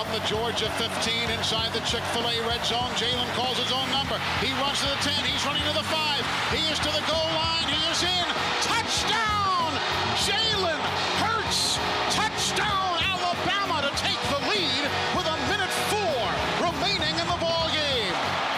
[0.00, 2.88] From the Georgia 15 inside the Chick fil A red zone.
[2.96, 4.16] Jalen calls his own number.
[4.40, 5.24] He runs to the 10.
[5.28, 6.24] He's running to the 5.
[6.56, 7.68] He is to the goal line.
[7.68, 8.26] He is in.
[8.64, 9.76] Touchdown!
[10.24, 10.80] Jalen
[11.20, 11.76] Hurts!
[12.16, 16.24] Touchdown, Alabama to take the lead with a minute four
[16.64, 18.14] remaining in the ball game.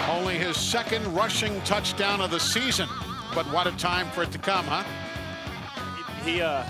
[0.08, 2.88] Only his second rushing touchdown of the season.
[3.34, 4.84] But what a time for it to come, huh?
[6.22, 6.62] he uh,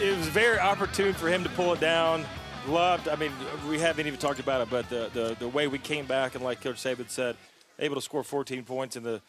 [0.00, 2.24] it was very opportune for him to pull it down.
[2.68, 3.08] Loved.
[3.08, 3.30] I mean,
[3.68, 6.42] we haven't even talked about it, but the the, the way we came back and
[6.42, 7.36] like Coach Saban said,
[7.78, 9.20] able to score 14 points in the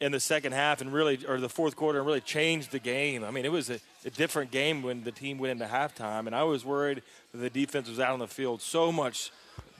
[0.00, 3.24] in the second half and really or the fourth quarter and really changed the game.
[3.24, 6.34] I mean, it was a, a different game when the team went into halftime, and
[6.34, 7.02] I was worried
[7.32, 9.30] that the defense was out on the field so much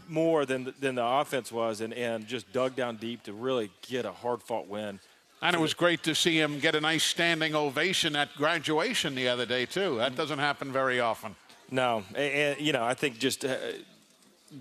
[0.08, 4.06] more than than the offense was, and, and just dug down deep to really get
[4.06, 5.00] a hard fought win.
[5.42, 9.28] And it was great to see him get a nice standing ovation at graduation the
[9.28, 9.96] other day too.
[9.96, 11.34] That doesn't happen very often.
[11.72, 13.44] No, and, you know I think just.
[13.44, 13.56] Uh,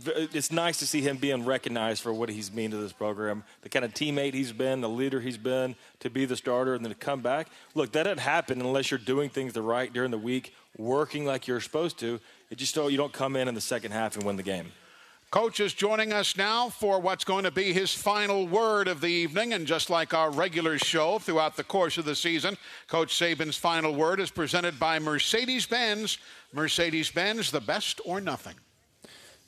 [0.06, 3.68] it's nice to see him being recognized for what he's mean to this program, the
[3.68, 6.92] kind of teammate he's been, the leader he's been, to be the starter and then
[6.92, 7.50] to come back.
[7.76, 11.46] Look, that doesn't happen unless you're doing things the right during the week, working like
[11.46, 12.22] you're supposed to.
[12.50, 14.72] It just don't, you don't come in in the second half and win the game.
[15.32, 19.08] Coach is joining us now for what's going to be his final word of the
[19.08, 19.54] evening.
[19.54, 22.58] And just like our regular show throughout the course of the season,
[22.88, 26.18] Coach Saban's final word is presented by Mercedes Benz.
[26.54, 28.56] Mercedes Benz, the best or nothing.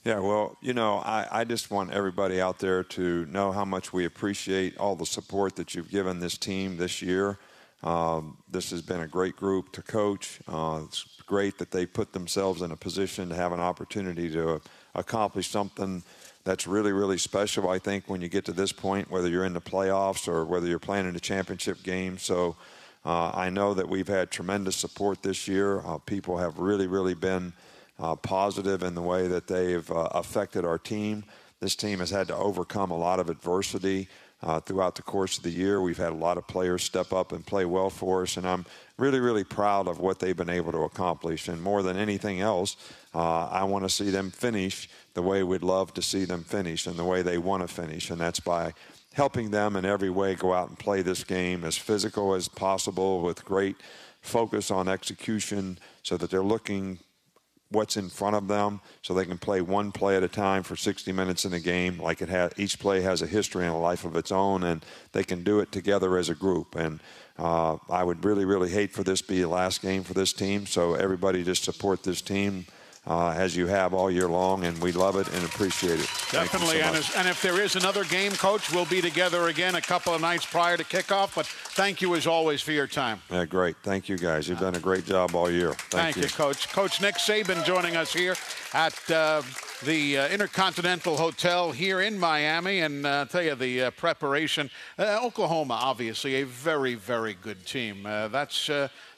[0.05, 3.93] Yeah, well, you know, I, I just want everybody out there to know how much
[3.93, 7.38] we appreciate all the support that you've given this team this year.
[7.84, 10.39] Um, this has been a great group to coach.
[10.47, 14.61] Uh, it's great that they put themselves in a position to have an opportunity to
[14.95, 16.03] accomplish something
[16.43, 19.53] that's really, really special, I think, when you get to this point, whether you're in
[19.53, 22.17] the playoffs or whether you're playing in a championship game.
[22.17, 22.57] So
[23.05, 25.81] uh, I know that we've had tremendous support this year.
[25.85, 27.53] Uh, people have really, really been
[27.99, 31.25] uh, positive in the way that they've uh, affected our team.
[31.59, 34.07] This team has had to overcome a lot of adversity
[34.41, 35.81] uh, throughout the course of the year.
[35.81, 38.65] We've had a lot of players step up and play well for us, and I'm
[38.97, 41.47] really, really proud of what they've been able to accomplish.
[41.47, 42.75] And more than anything else,
[43.13, 46.88] uh, I want to see them finish the way we'd love to see them finish
[46.88, 48.73] and the way they want to finish, and that's by
[49.14, 53.22] helping them in every way go out and play this game as physical as possible
[53.22, 53.77] with great
[54.22, 56.99] focus on execution so that they're looking
[57.73, 60.76] what's in front of them so they can play one play at a time for
[60.76, 63.77] 60 minutes in a game like it has each play has a history and a
[63.77, 66.76] life of its own and they can do it together as a group.
[66.76, 66.99] And
[67.38, 70.34] uh, I would really really hate for this to be the last game for this
[70.34, 70.65] team.
[70.68, 72.65] So everybody just support this team
[73.05, 76.09] uh, as you have all year long, and we love it and appreciate it.
[76.31, 79.75] Definitely, so and, as, and, if there is another game, Coach, we'll be together again
[79.75, 81.35] a couple of nights prior to kickoff.
[81.35, 83.21] But thank you as always for your time.
[83.30, 83.75] Yeah, great.
[83.84, 84.47] Thank you, guys.
[84.47, 85.73] You've done a great job all year.
[85.73, 86.23] Thank, thank you.
[86.23, 86.30] you.
[86.30, 86.71] Coach.
[86.71, 88.35] Coach Nick Saban joining us here
[88.73, 89.41] at uh,
[89.84, 94.69] the uh, Intercontinental Hotel here in Miami, and uh, tell you the uh, preparation.
[94.97, 98.05] Uh, Oklahoma, obviously, a very, very good team.
[98.05, 98.69] Uh, that's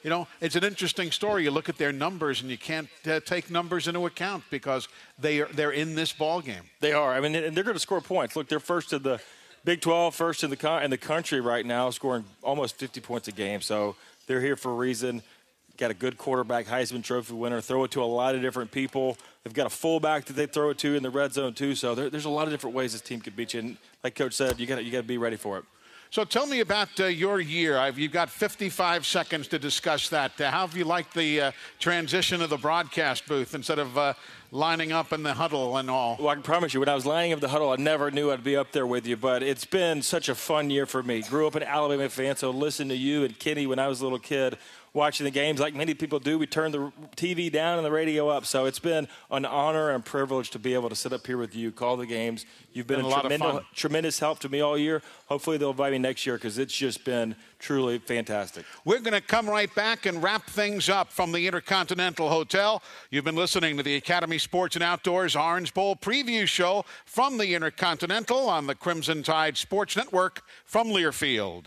[0.06, 1.42] you know, it's an interesting story.
[1.42, 4.86] You look at their numbers, and you can't uh, take numbers into account because
[5.18, 6.62] they are they're in this ball game.
[6.78, 7.12] They are.
[7.12, 8.36] I mean, and they're going to score points.
[8.36, 9.20] Look, they're first in the
[9.64, 13.26] Big 12, first in the con- in the country right now, scoring almost 50 points
[13.26, 13.60] a game.
[13.60, 13.96] So
[14.28, 15.24] they're here for a reason.
[15.76, 17.60] Got a good quarterback, Heisman Trophy winner.
[17.60, 19.18] Throw it to a lot of different people.
[19.42, 21.74] They've got a fullback that they throw it to in the red zone too.
[21.74, 23.60] So there, there's a lot of different ways this team could beat you.
[23.60, 25.64] And like Coach said, you got you got to be ready for it.
[26.16, 27.76] So tell me about uh, your year.
[27.76, 30.40] I've, you've got 55 seconds to discuss that.
[30.40, 34.14] Uh, how have you liked the uh, transition of the broadcast booth instead of uh,
[34.50, 36.16] lining up in the huddle and all?
[36.18, 38.30] Well, I can promise you, when I was lining up the huddle, I never knew
[38.30, 39.18] I'd be up there with you.
[39.18, 41.20] But it's been such a fun year for me.
[41.20, 44.04] Grew up an Alabama fan, so listened to you and Kenny when I was a
[44.04, 44.56] little kid
[44.96, 46.38] watching the games like many people do.
[46.38, 48.46] We turn the TV down and the radio up.
[48.46, 51.54] So it's been an honor and privilege to be able to sit up here with
[51.54, 52.46] you, call the games.
[52.72, 55.02] You've been, been a, a tremendous, tremendous help to me all year.
[55.26, 58.64] Hopefully they'll invite me next year because it's just been truly fantastic.
[58.84, 62.82] We're going to come right back and wrap things up from the Intercontinental Hotel.
[63.10, 67.54] You've been listening to the Academy Sports and Outdoors Orange Bowl preview show from the
[67.54, 71.66] Intercontinental on the Crimson Tide Sports Network from Learfield.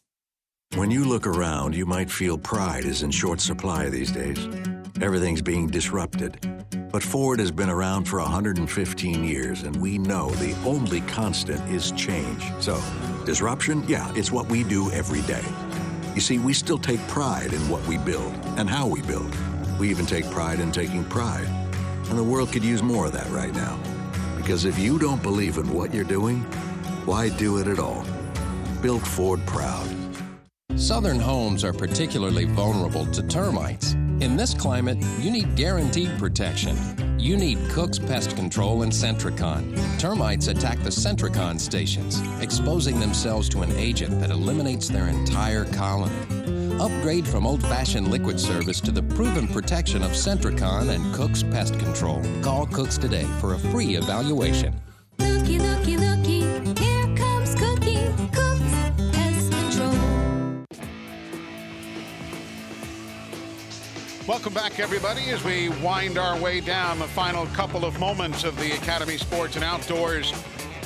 [0.75, 4.47] When you look around, you might feel pride is in short supply these days.
[5.01, 6.39] Everything's being disrupted.
[6.93, 11.91] But Ford has been around for 115 years, and we know the only constant is
[11.91, 12.43] change.
[12.61, 12.81] So,
[13.25, 15.43] disruption, yeah, it's what we do every day.
[16.15, 19.35] You see, we still take pride in what we build and how we build.
[19.77, 21.47] We even take pride in taking pride.
[22.09, 23.77] And the world could use more of that right now.
[24.37, 26.39] Because if you don't believe in what you're doing,
[27.05, 28.05] why do it at all?
[28.81, 30.00] Build Ford proud.
[30.77, 33.93] Southern homes are particularly vulnerable to termites.
[34.21, 36.77] In this climate, you need guaranteed protection.
[37.19, 39.75] You need Cook's Pest Control and Sentricon.
[39.99, 46.15] Termites attack the Sentricon stations, exposing themselves to an agent that eliminates their entire colony.
[46.79, 51.77] Upgrade from old fashioned liquid service to the proven protection of Sentricon and Cook's Pest
[51.79, 52.21] Control.
[52.41, 54.73] Call Cooks today for a free evaluation.
[55.19, 56.10] Looky, looky, looky,
[64.27, 68.55] Welcome back, everybody, as we wind our way down the final couple of moments of
[68.59, 70.31] the Academy Sports and Outdoors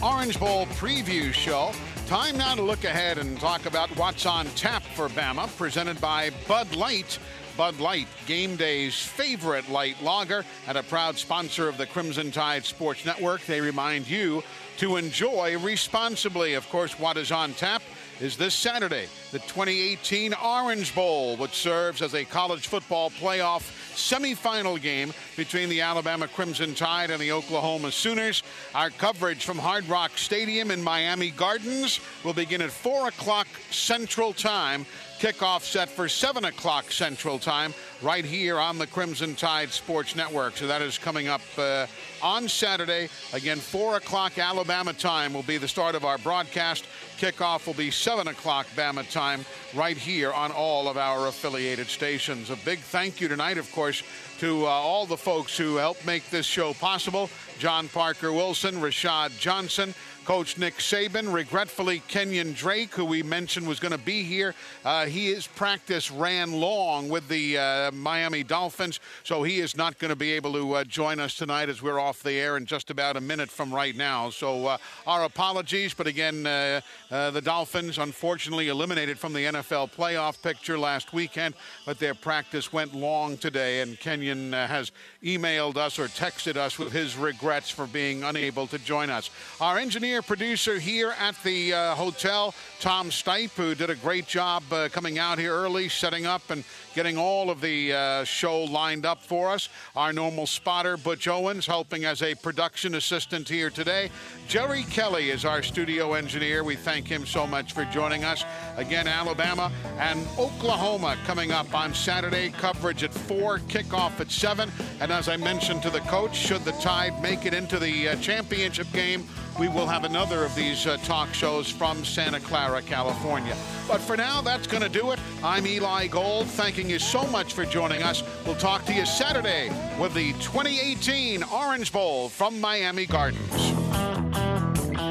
[0.02, 1.74] Orange Bowl preview show.
[2.08, 6.32] Time now to look ahead and talk about what's on tap for Bama, presented by
[6.48, 7.20] Bud Light.
[7.58, 12.64] Bud Light, game day's favorite light lager, and a proud sponsor of the Crimson Tide
[12.64, 13.46] Sports Network.
[13.46, 14.44] They remind you
[14.78, 16.54] to enjoy responsibly.
[16.54, 17.82] Of course, what is on tap
[18.22, 23.62] is this Saturday, the 2018 Orange Bowl, which serves as a college football playoff
[23.94, 28.44] semifinal game between the Alabama Crimson Tide and the Oklahoma Sooners.
[28.74, 34.32] Our coverage from Hard Rock Stadium in Miami Gardens will begin at 4 o'clock Central
[34.32, 34.86] Time.
[35.20, 40.58] Kickoff set for 7 o'clock Central Time right here on the Crimson Tide Sports Network.
[40.58, 41.88] So that is coming up uh,
[42.22, 43.08] on Saturday.
[43.32, 46.86] Again, 4 o'clock Alabama time will be the start of our broadcast.
[47.18, 52.50] Kickoff will be 7 o'clock Bama time right here on all of our affiliated stations.
[52.50, 54.04] A big thank you tonight, of course,
[54.40, 57.30] to uh, all the folks who helped make this show possible.
[57.58, 59.94] John Parker Wilson, Rashad Johnson,
[60.26, 64.56] Coach Nick Saban, regretfully Kenyan Drake, who we mentioned was going to be here.
[64.84, 70.00] Uh, he, his practice ran long with the uh, Miami Dolphins, so he is not
[70.00, 72.66] going to be able to uh, join us tonight as we're off the air in
[72.66, 74.32] just about a minute from right now.
[74.32, 76.82] So uh, our apologies, but again, uh,
[77.12, 81.54] uh, the Dolphins unfortunately eliminated from the NFL playoff picture last weekend,
[81.86, 84.92] but their practice went long today, and Kenyon has
[85.24, 89.30] emailed us or texted us with his regrets for being unable to join us.
[89.62, 94.64] Our engineer producer here at the uh, hotel, Tom Stipe, who did a great job
[94.72, 96.64] uh, coming out here early, setting up and
[96.94, 99.70] getting all of the uh, show lined up for us.
[99.96, 104.10] Our normal spotter, Butch Owens, helping as a production assistant here today.
[104.48, 106.64] Jerry Kelly is our studio engineer.
[106.64, 108.46] We thank him so much for joining us.
[108.78, 112.50] Again, Alabama and Oklahoma coming up on Saturday.
[112.50, 114.72] Coverage at 4, kickoff at 7.
[115.00, 118.16] And as I mentioned to the coach, should the Tide make it into the uh,
[118.18, 119.28] championship game,
[119.60, 123.56] we will have another of these uh, talk shows from Santa Clara, California.
[123.88, 125.20] But for now, that's going to do it.
[125.44, 128.24] I'm Eli Gold, thanking you so much for joining us.
[128.46, 129.70] We'll talk to you Saturday
[130.00, 134.55] with the 2018 Orange Bowl from Miami Gardens.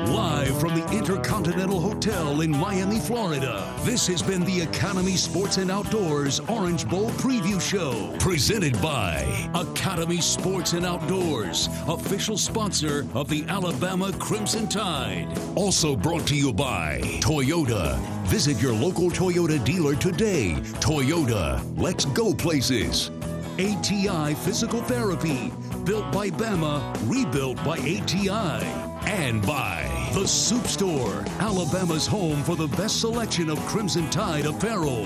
[0.02, 5.70] Live from the Intercontinental Hotel in Miami, Florida, this has been the Academy Sports and
[5.70, 13.44] Outdoors Orange Bowl Preview Show, presented by Academy Sports and Outdoors, official sponsor of the
[13.48, 15.28] Alabama Crimson Tide.
[15.54, 17.96] Also brought to you by Toyota.
[18.26, 20.54] Visit your local Toyota dealer today.
[20.80, 23.12] Toyota, let's go places.
[23.58, 25.52] ATI Physical Therapy,
[25.84, 28.93] built by Bama, rebuilt by ATI.
[29.06, 35.04] And by The Supe Store, Alabama's home for the best selection of Crimson Tide apparel.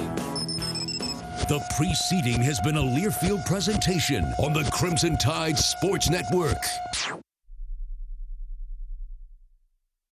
[1.48, 6.62] The preceding has been a Learfield presentation on the Crimson Tide Sports Network.